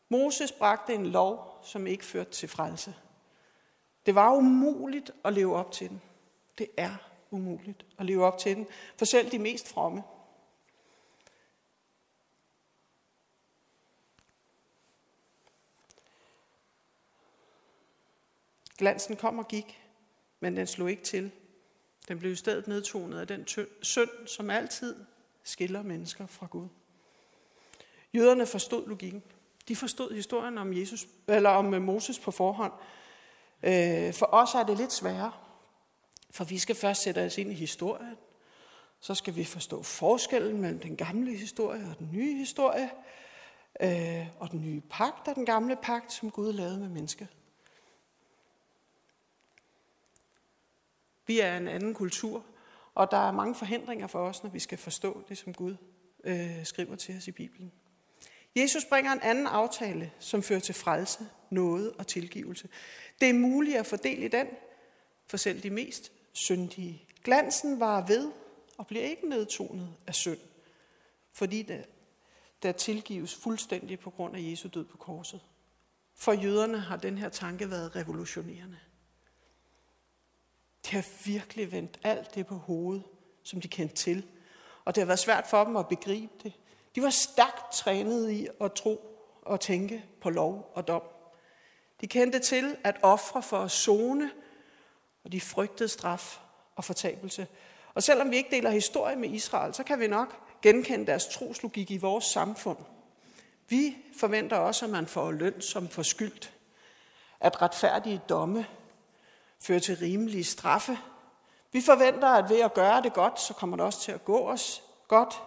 Moses 0.09 0.53
bragte 0.53 0.95
en 0.95 1.07
lov, 1.07 1.61
som 1.63 1.87
ikke 1.87 2.05
førte 2.05 2.31
til 2.31 2.49
frelse. 2.49 2.95
Det 4.07 4.15
var 4.15 4.37
umuligt 4.37 5.11
at 5.25 5.33
leve 5.33 5.57
op 5.57 5.73
til 5.73 5.89
den. 5.89 6.03
Det 6.59 6.69
er 6.77 6.95
umuligt 7.31 7.87
at 7.99 8.07
leve 8.07 8.25
op 8.25 8.39
til 8.39 8.57
den, 8.57 8.67
for 8.97 9.05
selv 9.05 9.31
de 9.31 9.39
mest 9.39 9.69
fromme. 9.69 10.03
Glansen 18.79 19.17
kom 19.17 19.39
og 19.39 19.49
gik, 19.49 19.81
men 20.41 20.57
den 20.57 20.67
slog 20.67 20.91
ikke 20.91 21.03
til. 21.03 21.31
Den 22.09 22.19
blev 22.19 22.33
i 22.33 22.37
stedet 22.37 22.69
nedtonet 22.69 23.21
af 23.21 23.27
den 23.27 23.47
synd, 23.83 24.27
som 24.27 24.51
altid 24.51 24.97
skiller 25.43 25.83
mennesker 25.83 26.27
fra 26.27 26.47
Gud. 26.47 26.69
Jøderne 28.15 28.47
forstod 28.47 28.89
logikken. 28.89 29.23
De 29.69 29.77
forstod 29.77 30.15
historien 30.15 30.59
om, 30.59 30.73
Jesus, 30.73 31.07
eller 31.29 31.51
om 31.51 31.75
øh, 31.75 31.83
Moses 31.83 32.19
på 32.19 32.31
forhånd. 32.31 32.73
Øh, 33.63 34.15
for 34.15 34.29
os 34.33 34.55
er 34.55 34.63
det 34.63 34.77
lidt 34.77 34.93
sværere, 34.93 35.33
for 36.31 36.45
vi 36.45 36.59
skal 36.59 36.77
først 36.77 37.03
sætte 37.03 37.25
os 37.25 37.39
ind 37.39 37.53
i 37.53 37.55
historien. 37.55 38.17
Så 39.01 39.15
skal 39.15 39.37
vi 39.37 39.45
forstå 39.45 39.83
forskellen 39.83 40.61
mellem 40.61 40.81
den 40.81 40.97
gamle 40.97 41.37
historie 41.37 41.87
og 41.91 41.99
den 41.99 42.09
nye 42.13 42.37
historie, 42.37 42.91
øh, 43.81 44.27
og 44.39 44.51
den 44.51 44.61
nye 44.61 44.81
pagt 44.91 45.29
og 45.29 45.35
den 45.35 45.47
gamle 45.47 45.77
pagt, 45.83 46.13
som 46.13 46.31
Gud 46.31 46.53
lavede 46.53 46.79
med 46.79 46.89
mennesker. 46.89 47.27
Vi 51.27 51.41
er 51.41 51.57
en 51.57 51.69
anden 51.69 51.95
kultur, 51.95 52.45
og 52.95 53.11
der 53.11 53.17
er 53.17 53.33
mange 53.33 53.55
forhindringer 53.55 54.07
for 54.07 54.29
os, 54.29 54.43
når 54.43 54.51
vi 54.51 54.59
skal 54.59 54.79
forstå 54.79 55.23
det, 55.29 55.39
som 55.39 55.55
Gud 55.55 55.77
øh, 56.25 56.65
skriver 56.65 56.97
til 56.97 57.17
os 57.17 57.29
i 57.29 57.33
Bibelen. 57.33 57.73
Jesus 58.57 58.85
bringer 58.85 59.13
en 59.13 59.21
anden 59.23 59.47
aftale, 59.47 60.13
som 60.19 60.43
fører 60.43 60.61
til 60.61 60.75
frelse, 60.75 61.29
nåde 61.51 61.93
og 61.93 62.07
tilgivelse. 62.07 62.69
Det 63.21 63.29
er 63.29 63.35
muligt 63.35 63.77
at 63.77 63.87
fordele 63.87 64.25
i 64.25 64.29
den, 64.29 64.47
for 65.27 65.37
selv 65.37 65.63
de 65.63 65.71
mest 65.71 66.13
syndige. 66.33 67.09
Glansen 67.25 67.81
var 67.81 68.07
ved 68.07 68.33
og 68.79 68.87
bliver 68.87 69.05
ikke 69.05 69.29
nedtonet 69.29 69.95
af 70.07 70.15
synd, 70.15 70.39
fordi 71.33 71.63
det, 71.63 71.85
der 72.63 72.73
tilgives 72.73 73.35
fuldstændig 73.35 73.99
på 73.99 74.11
grund 74.11 74.37
af 74.37 74.41
Jesu 74.41 74.69
død 74.69 74.85
på 74.85 74.97
korset. 74.97 75.41
For 76.15 76.33
jøderne 76.33 76.79
har 76.79 76.97
den 76.97 77.19
her 77.19 77.29
tanke 77.29 77.71
været 77.71 77.97
revolutionerende. 77.97 78.79
De 80.87 80.97
har 80.97 81.25
virkelig 81.25 81.73
vendt 81.73 81.99
alt 82.03 82.35
det 82.35 82.47
på 82.47 82.55
hovedet, 82.55 83.03
som 83.43 83.61
de 83.61 83.69
kendte 83.69 83.95
til. 83.95 84.29
Og 84.85 84.95
det 84.95 85.01
har 85.01 85.07
været 85.07 85.19
svært 85.19 85.47
for 85.47 85.65
dem 85.65 85.77
at 85.77 85.89
begribe 85.89 86.33
det. 86.43 86.53
De 86.95 87.03
var 87.03 87.11
stærkt 87.11 87.73
trænet 87.73 88.31
i 88.31 88.49
at 88.61 88.73
tro 88.73 89.19
og 89.43 89.61
tænke 89.61 90.05
på 90.21 90.31
lov 90.31 90.73
og 90.75 90.89
dom. 90.89 91.03
De 92.01 92.07
kendte 92.07 92.39
til 92.39 92.77
at 92.85 92.97
ofre 93.03 93.43
for 93.43 93.59
at 93.59 93.71
zone, 93.71 94.31
og 95.25 95.33
de 95.33 95.41
frygtede 95.41 95.89
straf 95.89 96.39
og 96.77 96.85
fortabelse. 96.85 97.47
Og 97.95 98.03
selvom 98.03 98.31
vi 98.31 98.37
ikke 98.37 98.51
deler 98.51 98.71
historie 98.71 99.17
med 99.17 99.29
Israel, 99.31 99.75
så 99.75 99.85
kan 99.85 100.01
vi 100.01 100.07
nok 100.07 100.37
genkende 100.63 101.07
deres 101.07 101.27
troslogik 101.27 101.91
i 101.91 101.97
vores 101.97 102.25
samfund. 102.25 102.79
Vi 103.69 103.97
forventer 104.17 104.57
også, 104.57 104.85
at 104.85 104.91
man 104.91 105.07
får 105.07 105.31
løn 105.31 105.61
som 105.61 105.89
forskyldt. 105.89 106.53
at 107.41 107.63
retfærdige 107.63 108.21
domme 108.29 108.67
fører 109.61 109.79
til 109.79 109.97
rimelige 109.97 110.45
straffe. 110.45 110.99
Vi 111.73 111.81
forventer, 111.81 112.29
at 112.29 112.51
ved 112.51 112.61
at 112.61 112.75
gøre 112.75 113.03
det 113.03 113.13
godt, 113.13 113.41
så 113.41 113.55
kommer 113.55 113.77
det 113.77 113.87
også 113.87 114.01
til 114.01 114.13
at 114.13 114.25
gå 114.25 114.49
os 114.49 114.83
godt. 115.09 115.43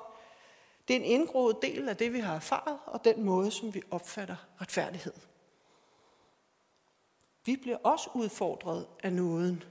Det 0.88 0.96
er 0.96 1.00
en 1.00 1.06
indgroet 1.06 1.62
del 1.62 1.90
af 1.90 1.98
det, 1.98 2.14
vi 2.14 2.20
har 2.20 2.36
erfaret, 2.36 2.78
og 2.86 3.06
den 3.06 3.24
måde, 3.24 3.52
som 3.52 3.74
vi 3.74 3.82
opfatter 3.92 4.36
retfærdighed. 4.62 5.14
Vi 7.46 7.56
bliver 7.56 7.78
også 7.84 8.10
udfordret 8.14 8.88
af 9.04 9.14
nåden. 9.14 9.64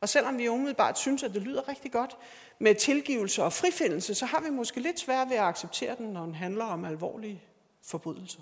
Og 0.00 0.08
selvom 0.08 0.38
vi 0.38 0.48
umiddelbart 0.48 0.98
synes, 0.98 1.22
at 1.22 1.34
det 1.34 1.42
lyder 1.42 1.68
rigtig 1.68 1.92
godt 1.92 2.18
med 2.58 2.74
tilgivelse 2.74 3.44
og 3.44 3.52
frifindelse, 3.52 4.14
så 4.14 4.26
har 4.26 4.40
vi 4.40 4.50
måske 4.50 4.80
lidt 4.80 5.00
svært 5.00 5.28
ved 5.28 5.36
at 5.36 5.42
acceptere 5.42 5.96
den, 5.96 6.06
når 6.06 6.24
den 6.24 6.34
handler 6.34 6.64
om 6.64 6.84
alvorlige 6.84 7.42
forbrydelser. 7.82 8.40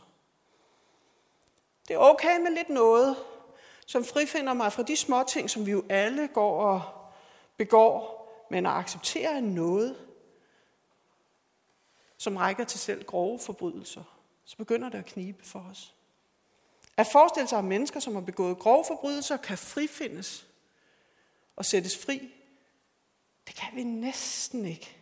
Det 1.88 1.94
er 1.94 1.98
okay 1.98 2.40
med 2.40 2.50
lidt 2.50 2.68
noget, 2.68 3.16
som 3.86 4.04
frifinder 4.04 4.54
mig 4.54 4.72
fra 4.72 4.82
de 4.82 4.96
små 4.96 5.24
ting, 5.28 5.50
som 5.50 5.66
vi 5.66 5.70
jo 5.70 5.84
alle 5.88 6.28
går 6.28 6.62
og 6.62 6.82
begår, 7.56 8.16
men 8.50 8.66
at 8.66 8.72
acceptere 8.72 9.40
noget, 9.40 10.06
som 12.16 12.37
rækker 12.37 12.64
til 12.64 12.81
selv 12.81 13.05
grove 13.05 13.38
forbrydelser, 13.38 14.02
så 14.44 14.57
begynder 14.57 14.88
det 14.88 14.98
at 14.98 15.07
knibe 15.07 15.44
for 15.44 15.66
os. 15.70 15.94
At 16.96 17.07
forestille 17.12 17.48
sig, 17.48 17.59
at 17.59 17.64
mennesker, 17.64 18.00
som 18.00 18.14
har 18.14 18.20
begået 18.20 18.59
grove 18.59 18.85
forbrydelser, 18.88 19.37
kan 19.37 19.59
frifindes 19.59 20.46
og 21.57 21.64
sættes 21.64 22.05
fri, 22.05 22.33
det 23.46 23.55
kan 23.55 23.76
vi 23.76 23.85
næsten 23.85 24.66
ikke. 24.66 24.96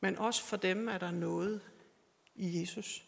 Men 0.00 0.18
også 0.18 0.42
for 0.42 0.56
dem 0.56 0.88
er 0.88 0.98
der 0.98 1.10
noget 1.10 1.60
i 2.34 2.60
Jesus. 2.60 3.04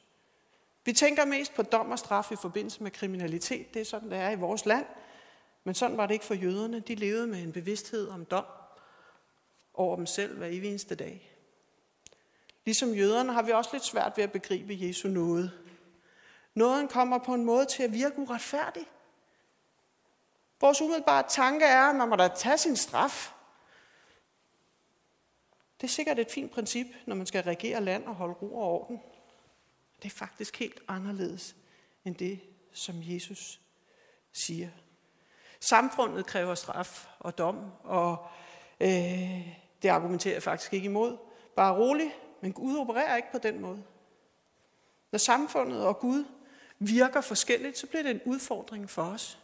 Vi 0.85 0.92
tænker 0.92 1.24
mest 1.24 1.54
på 1.54 1.62
dom 1.62 1.90
og 1.90 1.98
straf 1.98 2.33
i 2.33 2.37
forbindelse 2.37 2.83
med 2.83 2.90
kriminalitet. 2.90 3.74
Det 3.74 3.81
er 3.81 3.85
sådan, 3.85 4.11
det 4.11 4.18
er 4.18 4.31
i 4.31 4.38
vores 4.38 4.66
land. 4.66 4.87
Men 5.64 5.74
sådan 5.74 5.96
var 5.96 6.07
det 6.07 6.14
ikke 6.14 6.24
for 6.24 6.35
jøderne. 6.35 6.81
De 6.81 6.94
levede 6.94 7.26
med 7.26 7.42
en 7.42 7.52
bevidsthed 7.52 8.09
om 8.09 8.24
dom 8.24 8.44
over 9.74 9.96
dem 9.96 10.07
selv 10.07 10.38
hver 10.38 10.46
evig 10.46 10.70
eneste 10.70 10.94
dag. 10.94 11.38
Ligesom 12.68 12.94
jøderne 12.94 13.33
har 13.33 13.42
vi 13.42 13.52
også 13.52 13.70
lidt 13.72 13.85
svært 13.85 14.16
ved 14.16 14.24
at 14.24 14.33
begribe 14.33 14.76
Jesu 14.81 15.09
nåde. 15.09 15.50
Nåden 16.54 16.88
kommer 16.88 17.18
på 17.18 17.35
en 17.35 17.44
måde 17.44 17.66
til 17.66 17.83
at 17.83 17.92
virke 17.92 18.18
uretfærdig. 18.18 18.87
Vores 20.61 20.83
umiddelbare 20.83 21.24
tanke 21.28 21.64
er, 21.64 21.83
at 21.83 21.96
man 21.96 22.09
må 22.09 22.16
da 22.16 22.28
tage 22.28 22.59
sin 22.59 22.76
straf. 22.76 23.33
Det 25.81 25.87
er 25.87 25.88
sikkert 25.88 26.18
et 26.18 26.31
fint 26.31 26.52
princip, 26.52 26.87
når 27.07 27.14
man 27.14 27.26
skal 27.26 27.42
regere 27.42 27.81
land 27.81 28.04
og 28.04 28.14
holde 28.14 28.35
ro 28.35 28.57
og 28.57 28.70
orden. 28.70 29.00
Det 30.02 30.12
er 30.12 30.16
faktisk 30.16 30.59
helt 30.59 30.81
anderledes 30.88 31.57
end 32.04 32.16
det, 32.16 32.40
som 32.72 32.94
Jesus 32.98 33.61
siger. 34.33 34.68
Samfundet 35.61 36.26
kræver 36.26 36.54
straf 36.54 37.09
og 37.18 37.38
dom, 37.38 37.70
og 37.85 38.26
øh, 38.81 39.57
det 39.83 39.88
argumenterer 39.88 40.35
jeg 40.35 40.42
faktisk 40.42 40.72
ikke 40.72 40.87
imod. 40.87 41.16
Bare 41.57 41.76
rolig, 41.76 42.14
men 42.40 42.53
Gud 42.53 42.77
opererer 42.77 43.16
ikke 43.16 43.33
på 43.33 43.38
den 43.38 43.61
måde. 43.61 43.83
Når 45.12 45.18
samfundet 45.18 45.87
og 45.87 45.98
Gud 45.98 46.24
virker 46.79 47.20
forskelligt, 47.20 47.79
så 47.79 47.87
bliver 47.87 48.03
det 48.03 48.11
en 48.11 48.20
udfordring 48.24 48.90
for 48.90 49.03
os. 49.03 49.38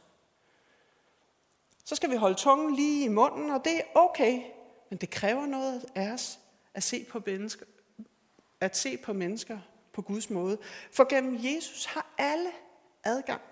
Så 1.85 1.94
skal 1.96 2.11
vi 2.11 2.16
holde 2.16 2.35
tungen 2.35 2.74
lige 2.74 3.04
i 3.04 3.09
munden, 3.09 3.50
og 3.50 3.64
det 3.64 3.76
er 3.76 3.83
okay, 3.94 4.42
men 4.90 4.98
det 4.98 5.11
kræver 5.11 5.46
noget 5.46 5.85
af 5.94 6.11
os 6.11 6.38
at 6.74 6.83
se 6.83 7.04
på 7.04 7.22
mennesker, 7.26 7.66
at 8.61 8.76
se 8.76 8.96
på 8.96 9.12
mennesker 9.12 9.59
på 9.92 10.02
Guds 10.02 10.30
måde. 10.30 10.59
For 10.92 11.04
gennem 11.04 11.38
Jesus 11.44 11.85
har 11.85 12.14
alle 12.18 12.50
adgang 13.04 13.42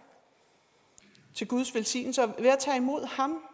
til 1.34 1.48
Guds 1.48 1.74
velsignelse, 1.74 2.22
og 2.22 2.34
ved 2.38 2.50
at 2.50 2.58
tage 2.58 2.76
imod 2.76 3.04
ham, 3.04 3.44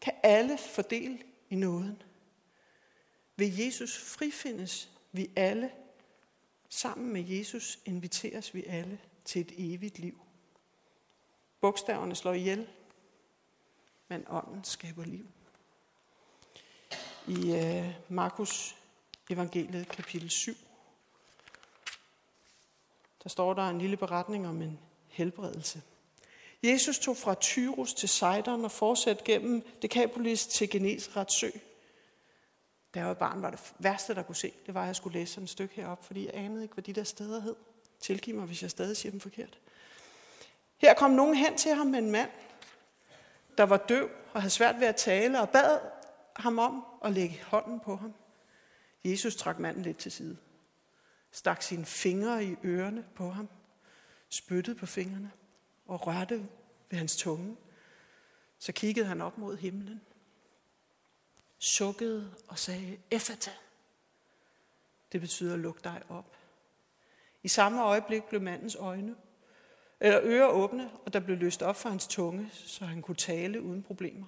kan 0.00 0.12
alle 0.22 0.58
fordele 0.58 1.18
i 1.50 1.54
nåden. 1.54 2.02
Ved 3.36 3.46
Jesus 3.46 3.98
frifindes 3.98 4.91
vi 5.12 5.30
alle. 5.36 5.70
Sammen 6.68 7.12
med 7.12 7.22
Jesus 7.22 7.78
inviteres 7.84 8.54
vi 8.54 8.64
alle 8.64 8.98
til 9.24 9.40
et 9.40 9.52
evigt 9.56 9.98
liv. 9.98 10.20
Bogstaverne 11.60 12.14
slår 12.14 12.32
ihjel, 12.32 12.68
men 14.08 14.24
ånden 14.28 14.64
skaber 14.64 15.04
liv. 15.04 15.26
I 17.26 17.52
øh, 17.52 17.94
Markus 18.08 18.76
evangeliet 19.30 19.88
kapitel 19.88 20.30
7, 20.30 20.52
der 23.22 23.28
står 23.28 23.54
der 23.54 23.68
en 23.68 23.78
lille 23.78 23.96
beretning 23.96 24.48
om 24.48 24.62
en 24.62 24.78
helbredelse. 25.08 25.82
Jesus 26.62 26.98
tog 26.98 27.16
fra 27.16 27.34
Tyrus 27.34 27.94
til 27.94 28.08
Sidon 28.08 28.64
og 28.64 28.70
fortsatte 28.70 29.24
gennem 29.24 29.62
Decapolis 29.82 30.46
til 30.46 30.70
Genesrets 30.70 31.40
sø. 31.40 31.50
Da 32.94 32.98
jeg 32.98 33.08
var 33.08 33.14
barn, 33.14 33.42
var 33.42 33.50
det 33.50 33.74
værste, 33.78 34.14
der 34.14 34.22
kunne 34.22 34.36
se, 34.36 34.52
det 34.66 34.74
var, 34.74 34.80
at 34.80 34.86
jeg 34.86 34.96
skulle 34.96 35.18
læse 35.18 35.32
sådan 35.32 35.44
et 35.44 35.50
stykke 35.50 35.74
herop, 35.74 36.04
fordi 36.04 36.26
jeg 36.26 36.34
anede 36.34 36.62
ikke, 36.62 36.74
hvad 36.74 36.84
de 36.84 36.92
der 36.92 37.04
steder 37.04 37.40
hed. 37.40 37.56
Tilgiv 38.00 38.34
mig, 38.34 38.46
hvis 38.46 38.62
jeg 38.62 38.70
stadig 38.70 38.96
siger 38.96 39.10
dem 39.10 39.20
forkert. 39.20 39.58
Her 40.78 40.94
kom 40.94 41.10
nogen 41.10 41.34
hen 41.34 41.56
til 41.56 41.74
ham 41.74 41.86
med 41.86 41.98
en 41.98 42.10
mand, 42.10 42.30
der 43.58 43.64
var 43.64 43.76
døv 43.76 44.10
og 44.32 44.42
havde 44.42 44.50
svært 44.50 44.80
ved 44.80 44.86
at 44.86 44.96
tale, 44.96 45.40
og 45.40 45.50
bad 45.50 45.80
ham 46.36 46.58
om 46.58 46.84
at 47.04 47.12
lægge 47.12 47.42
hånden 47.44 47.80
på 47.80 47.96
ham. 47.96 48.14
Jesus 49.04 49.36
trak 49.36 49.58
manden 49.58 49.82
lidt 49.82 49.96
til 49.96 50.12
side, 50.12 50.36
stak 51.30 51.62
sine 51.62 51.84
fingre 51.84 52.44
i 52.44 52.56
ørerne 52.64 53.04
på 53.14 53.30
ham, 53.30 53.48
spyttede 54.28 54.76
på 54.76 54.86
fingrene 54.86 55.30
og 55.86 56.06
rørte 56.06 56.48
ved 56.90 56.98
hans 56.98 57.16
tunge. 57.16 57.56
Så 58.58 58.72
kiggede 58.72 59.06
han 59.06 59.20
op 59.20 59.38
mod 59.38 59.56
himlen, 59.56 60.00
sukkede 61.62 62.34
og 62.48 62.58
sagde, 62.58 62.98
Effata. 63.10 63.50
Det 65.12 65.20
betyder, 65.20 65.56
luk 65.56 65.84
dig 65.84 66.02
op. 66.08 66.36
I 67.42 67.48
samme 67.48 67.82
øjeblik 67.82 68.24
blev 68.24 68.40
mandens 68.40 68.74
øjne 68.76 69.16
eller 70.00 70.20
ører 70.22 70.48
åbne, 70.48 70.90
og 71.06 71.12
der 71.12 71.20
blev 71.20 71.36
løst 71.36 71.62
op 71.62 71.76
for 71.76 71.88
hans 71.88 72.06
tunge, 72.06 72.50
så 72.52 72.84
han 72.84 73.02
kunne 73.02 73.14
tale 73.14 73.62
uden 73.62 73.82
problemer. 73.82 74.26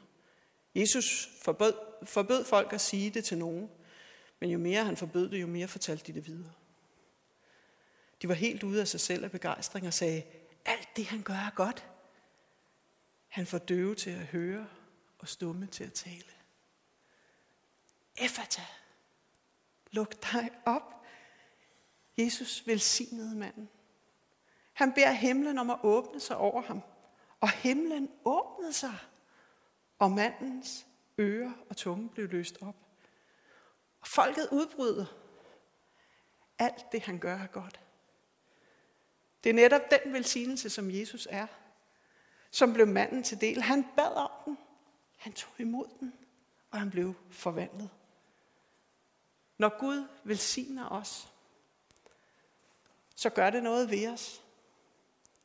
Jesus 0.75 1.29
forbød, 1.43 1.73
forbød 2.03 2.45
folk 2.45 2.73
at 2.73 2.81
sige 2.81 3.11
det 3.11 3.25
til 3.25 3.39
nogen, 3.39 3.71
men 4.41 4.51
jo 4.51 4.59
mere 4.59 4.85
han 4.85 4.97
forbød 4.97 5.29
det, 5.29 5.41
jo 5.41 5.47
mere 5.47 5.69
fortalte 5.69 6.07
de 6.07 6.13
det 6.13 6.27
videre. 6.27 6.53
De 8.23 8.29
var 8.29 8.35
helt 8.35 8.63
ude 8.63 8.81
af 8.81 8.89
sig 8.89 9.01
selv 9.01 9.25
af 9.25 9.31
begejstring 9.31 9.87
og 9.87 9.95
sagde, 9.95 10.23
alt 10.65 10.89
det 10.97 11.07
han 11.07 11.23
gør 11.23 11.35
er 11.35 11.51
godt. 11.55 11.87
Han 13.29 13.47
får 13.47 13.59
døve 13.59 13.95
til 13.95 14.11
at 14.11 14.27
høre 14.27 14.67
og 15.19 15.29
stumme 15.29 15.67
til 15.67 15.85
at 15.85 15.93
tale. 15.93 16.35
Effata, 18.17 18.63
luk 19.91 20.33
dig 20.33 20.51
op. 20.65 21.05
Jesus 22.19 22.67
velsignede 22.67 23.37
manden. 23.37 23.69
Han 24.73 24.93
beder 24.93 25.13
himlen 25.13 25.59
om 25.59 25.71
at 25.71 25.79
åbne 25.83 26.21
sig 26.21 26.37
over 26.37 26.63
ham. 26.63 26.83
Og 27.41 27.51
himlen 27.51 28.11
åbnede 28.25 28.73
sig, 28.73 28.99
og 29.99 30.11
mandens 30.11 30.87
ører 31.19 31.53
og 31.71 31.77
tunge 31.77 32.09
blev 32.09 32.29
løst 32.29 32.59
op. 32.63 32.77
Og 34.01 34.07
folket 34.07 34.49
udbryder. 34.53 35.07
Alt 36.59 36.93
det, 36.93 37.03
han 37.03 37.19
gør, 37.19 37.39
er 37.39 37.47
godt. 37.47 37.81
Det 39.45 39.51
er 39.51 39.55
netop 39.55 39.83
den 39.91 40.13
velsignelse, 40.13 40.71
som 40.71 40.91
Jesus 40.91 41.29
er, 41.31 41.47
som 42.51 42.73
blev 42.73 42.87
manden 42.87 43.23
til 43.23 43.41
del. 43.41 43.63
Han 43.63 43.85
bad 43.97 44.15
om 44.15 44.31
den, 44.45 44.59
han 45.17 45.33
tog 45.33 45.53
imod 45.59 45.87
den, 46.01 46.15
og 46.71 46.79
han 46.79 46.91
blev 46.91 47.15
forvandlet. 47.31 47.91
Når 49.65 49.79
Gud 49.79 50.09
velsigner 50.25 50.89
os, 50.89 51.29
så 53.15 53.31
gør 53.31 53.51
det 53.51 53.63
noget 53.63 53.91
ved 53.91 54.09
os. 54.09 54.43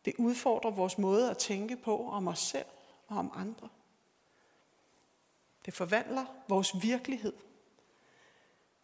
Det 0.05 0.13
udfordrer 0.17 0.71
vores 0.71 0.97
måde 0.97 1.29
at 1.29 1.38
tænke 1.38 1.77
på 1.77 2.10
om 2.10 2.27
os 2.27 2.39
selv 2.39 2.65
og 3.08 3.17
om 3.17 3.32
andre. 3.36 3.69
Det 5.65 5.73
forvandler 5.73 6.25
vores 6.47 6.73
virkelighed. 6.82 7.34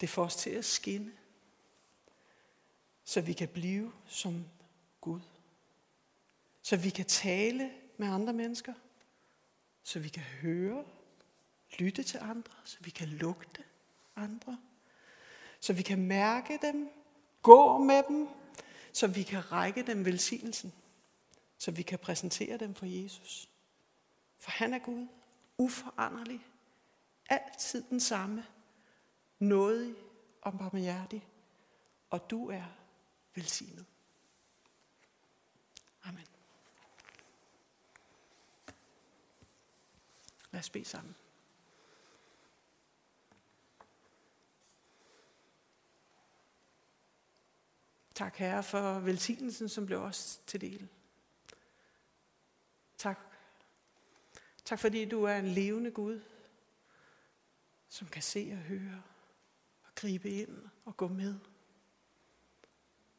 Det 0.02 0.10
får 0.10 0.24
os 0.24 0.36
til 0.36 0.50
at 0.50 0.66
skinne, 0.66 1.14
så 3.04 3.22
vi 3.22 3.34
kan 3.34 3.48
blive 3.48 3.94
som 4.08 4.46
Gud. 5.02 5.22
Så 6.62 6.78
vi 6.78 6.90
kan 6.90 7.06
tale 7.06 7.72
med 7.98 8.08
andre 8.08 8.34
mennesker. 8.34 8.74
Så 9.84 10.00
vi 10.00 10.10
kan 10.10 10.24
høre, 10.24 10.86
lytte 11.80 12.04
til 12.04 12.18
andre. 12.18 12.54
Så 12.64 12.78
vi 12.80 12.90
kan 12.90 13.08
lugte 13.08 13.64
andre 14.16 14.58
så 15.66 15.74
vi 15.74 15.82
kan 15.82 16.02
mærke 16.02 16.60
dem, 16.62 16.90
gå 17.42 17.78
med 17.78 18.04
dem, 18.08 18.28
så 18.94 19.08
vi 19.08 19.24
kan 19.24 19.52
række 19.52 19.84
dem 19.84 20.06
velsignelsen, 20.06 20.74
så 21.58 21.72
vi 21.72 21.82
kan 21.82 22.00
præsentere 22.00 22.58
dem 22.58 22.76
for 22.76 22.86
Jesus. 22.86 23.50
For 24.38 24.52
han 24.52 24.74
er 24.74 24.80
Gud, 24.80 25.08
uforanderlig, 25.58 26.48
altid 27.30 27.84
den 27.90 28.00
samme, 28.00 28.46
nådig 29.40 29.96
og 30.42 30.58
barmhjertig, 30.58 31.28
og 32.10 32.30
du 32.30 32.50
er 32.50 32.66
velsignet. 33.36 33.86
Amen. 36.04 36.28
Lad 40.52 40.60
os 40.60 40.70
bede 40.70 40.86
sammen. 40.86 41.16
Tak, 48.16 48.36
Herre, 48.36 48.64
for 48.64 49.00
velsignelsen, 49.00 49.70
som 49.70 49.86
blev 49.86 50.02
os 50.02 50.42
til 50.48 50.62
del. 50.62 50.88
Tak. 52.98 53.20
Tak, 54.66 54.80
fordi 54.80 55.06
du 55.06 55.24
er 55.24 55.36
en 55.36 55.48
levende 55.48 55.92
Gud, 55.92 56.22
som 57.90 58.08
kan 58.08 58.22
se 58.22 58.50
og 58.52 58.58
høre 58.58 59.04
og 59.84 59.96
gribe 59.96 60.30
ind 60.30 60.70
og 60.86 60.98
gå 60.98 61.08
med. 61.08 61.36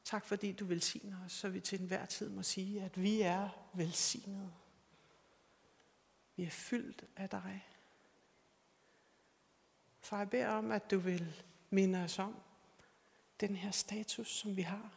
Tak, 0.05 0.27
fordi 0.27 0.53
du 0.53 0.65
velsigner 0.65 1.25
os, 1.25 1.33
så 1.33 1.49
vi 1.49 1.61
til 1.61 1.81
enhver 1.81 2.07
tid 2.07 2.29
må 2.29 2.43
sige, 2.43 2.83
at 2.83 3.03
vi 3.03 3.21
er 3.21 3.49
velsignede. 3.75 4.53
Vi 6.37 6.45
er 6.45 6.51
fyldt 6.51 7.05
af 7.17 7.31
dig. 7.31 7.67
Far, 10.01 10.19
jeg 10.19 10.31
beder 10.31 10.49
om, 10.49 10.73
at 10.73 10.91
du 10.91 10.99
vil 10.99 11.45
minde 11.71 11.99
os 11.99 12.19
om 12.19 12.46
den 13.41 13.57
her 13.57 13.71
status, 13.71 14.29
som 14.29 14.57
vi 14.57 14.63
har. 14.63 14.91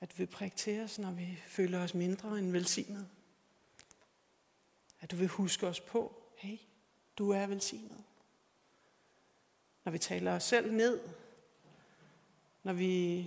At 0.00 0.10
du 0.10 0.16
vil 0.16 0.26
prikke 0.26 0.56
til 0.56 0.80
os, 0.80 0.98
når 0.98 1.10
vi 1.10 1.42
føler 1.46 1.80
os 1.80 1.94
mindre 1.94 2.38
end 2.38 2.52
velsignet. 2.52 3.08
At 5.00 5.10
du 5.10 5.16
vil 5.16 5.28
huske 5.28 5.66
os 5.66 5.80
på, 5.80 6.22
hey, 6.36 6.58
du 7.18 7.30
er 7.30 7.46
velsignet. 7.46 8.04
Når 9.84 9.92
vi 9.92 9.98
taler 9.98 10.32
os 10.32 10.44
selv 10.44 10.72
ned, 10.72 11.00
når 12.62 12.72
vi, 12.72 13.22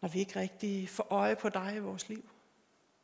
når 0.00 0.08
vi 0.08 0.18
ikke 0.18 0.40
rigtig 0.40 0.88
får 0.88 1.06
øje 1.10 1.36
på 1.36 1.48
dig 1.48 1.74
i 1.76 1.78
vores 1.78 2.08
liv. 2.08 2.30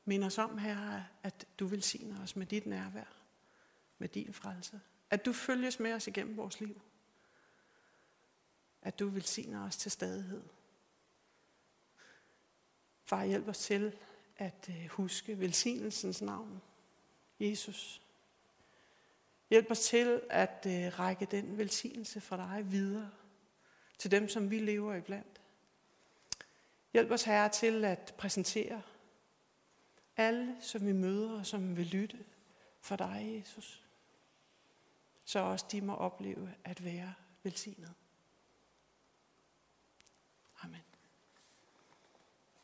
Mind 0.04 0.24
os 0.24 0.38
om, 0.38 0.58
her, 0.58 1.02
at 1.22 1.46
du 1.58 1.66
velsigner 1.66 2.22
os 2.22 2.36
med 2.36 2.46
dit 2.46 2.66
nærvær, 2.66 3.16
med 3.98 4.08
din 4.08 4.34
frelse. 4.34 4.80
At 5.10 5.24
du 5.24 5.32
følges 5.32 5.80
med 5.80 5.92
os 5.92 6.06
igennem 6.06 6.36
vores 6.36 6.60
liv. 6.60 6.80
At 8.84 8.98
du 8.98 9.08
velsigner 9.08 9.66
os 9.66 9.76
til 9.76 9.90
stadighed. 9.90 10.42
Far, 13.02 13.24
hjælp 13.24 13.48
os 13.48 13.58
til 13.58 13.96
at 14.36 14.68
øh, 14.68 14.88
huske 14.88 15.40
velsignelsens 15.40 16.22
navn, 16.22 16.62
Jesus. 17.40 18.02
Hjælp 19.50 19.70
os 19.70 19.80
til 19.80 20.22
at 20.30 20.66
øh, 20.66 20.98
række 20.98 21.26
den 21.30 21.58
velsignelse 21.58 22.20
fra 22.20 22.36
dig 22.36 22.72
videre 22.72 23.10
til 23.98 24.10
dem, 24.10 24.28
som 24.28 24.50
vi 24.50 24.58
lever 24.58 24.94
iblandt. 24.94 25.40
Hjælp 26.92 27.10
os, 27.10 27.22
Herre, 27.22 27.48
til 27.48 27.84
at 27.84 28.14
præsentere 28.18 28.82
alle, 30.16 30.56
som 30.60 30.86
vi 30.86 30.92
møder 30.92 31.38
og 31.38 31.46
som 31.46 31.76
vil 31.76 31.86
lytte 31.86 32.24
for 32.80 32.96
dig, 32.96 33.34
Jesus. 33.38 33.84
Så 35.24 35.38
også 35.38 35.66
de 35.72 35.80
må 35.80 35.94
opleve 35.94 36.54
at 36.64 36.84
være 36.84 37.14
velsignet. 37.42 37.94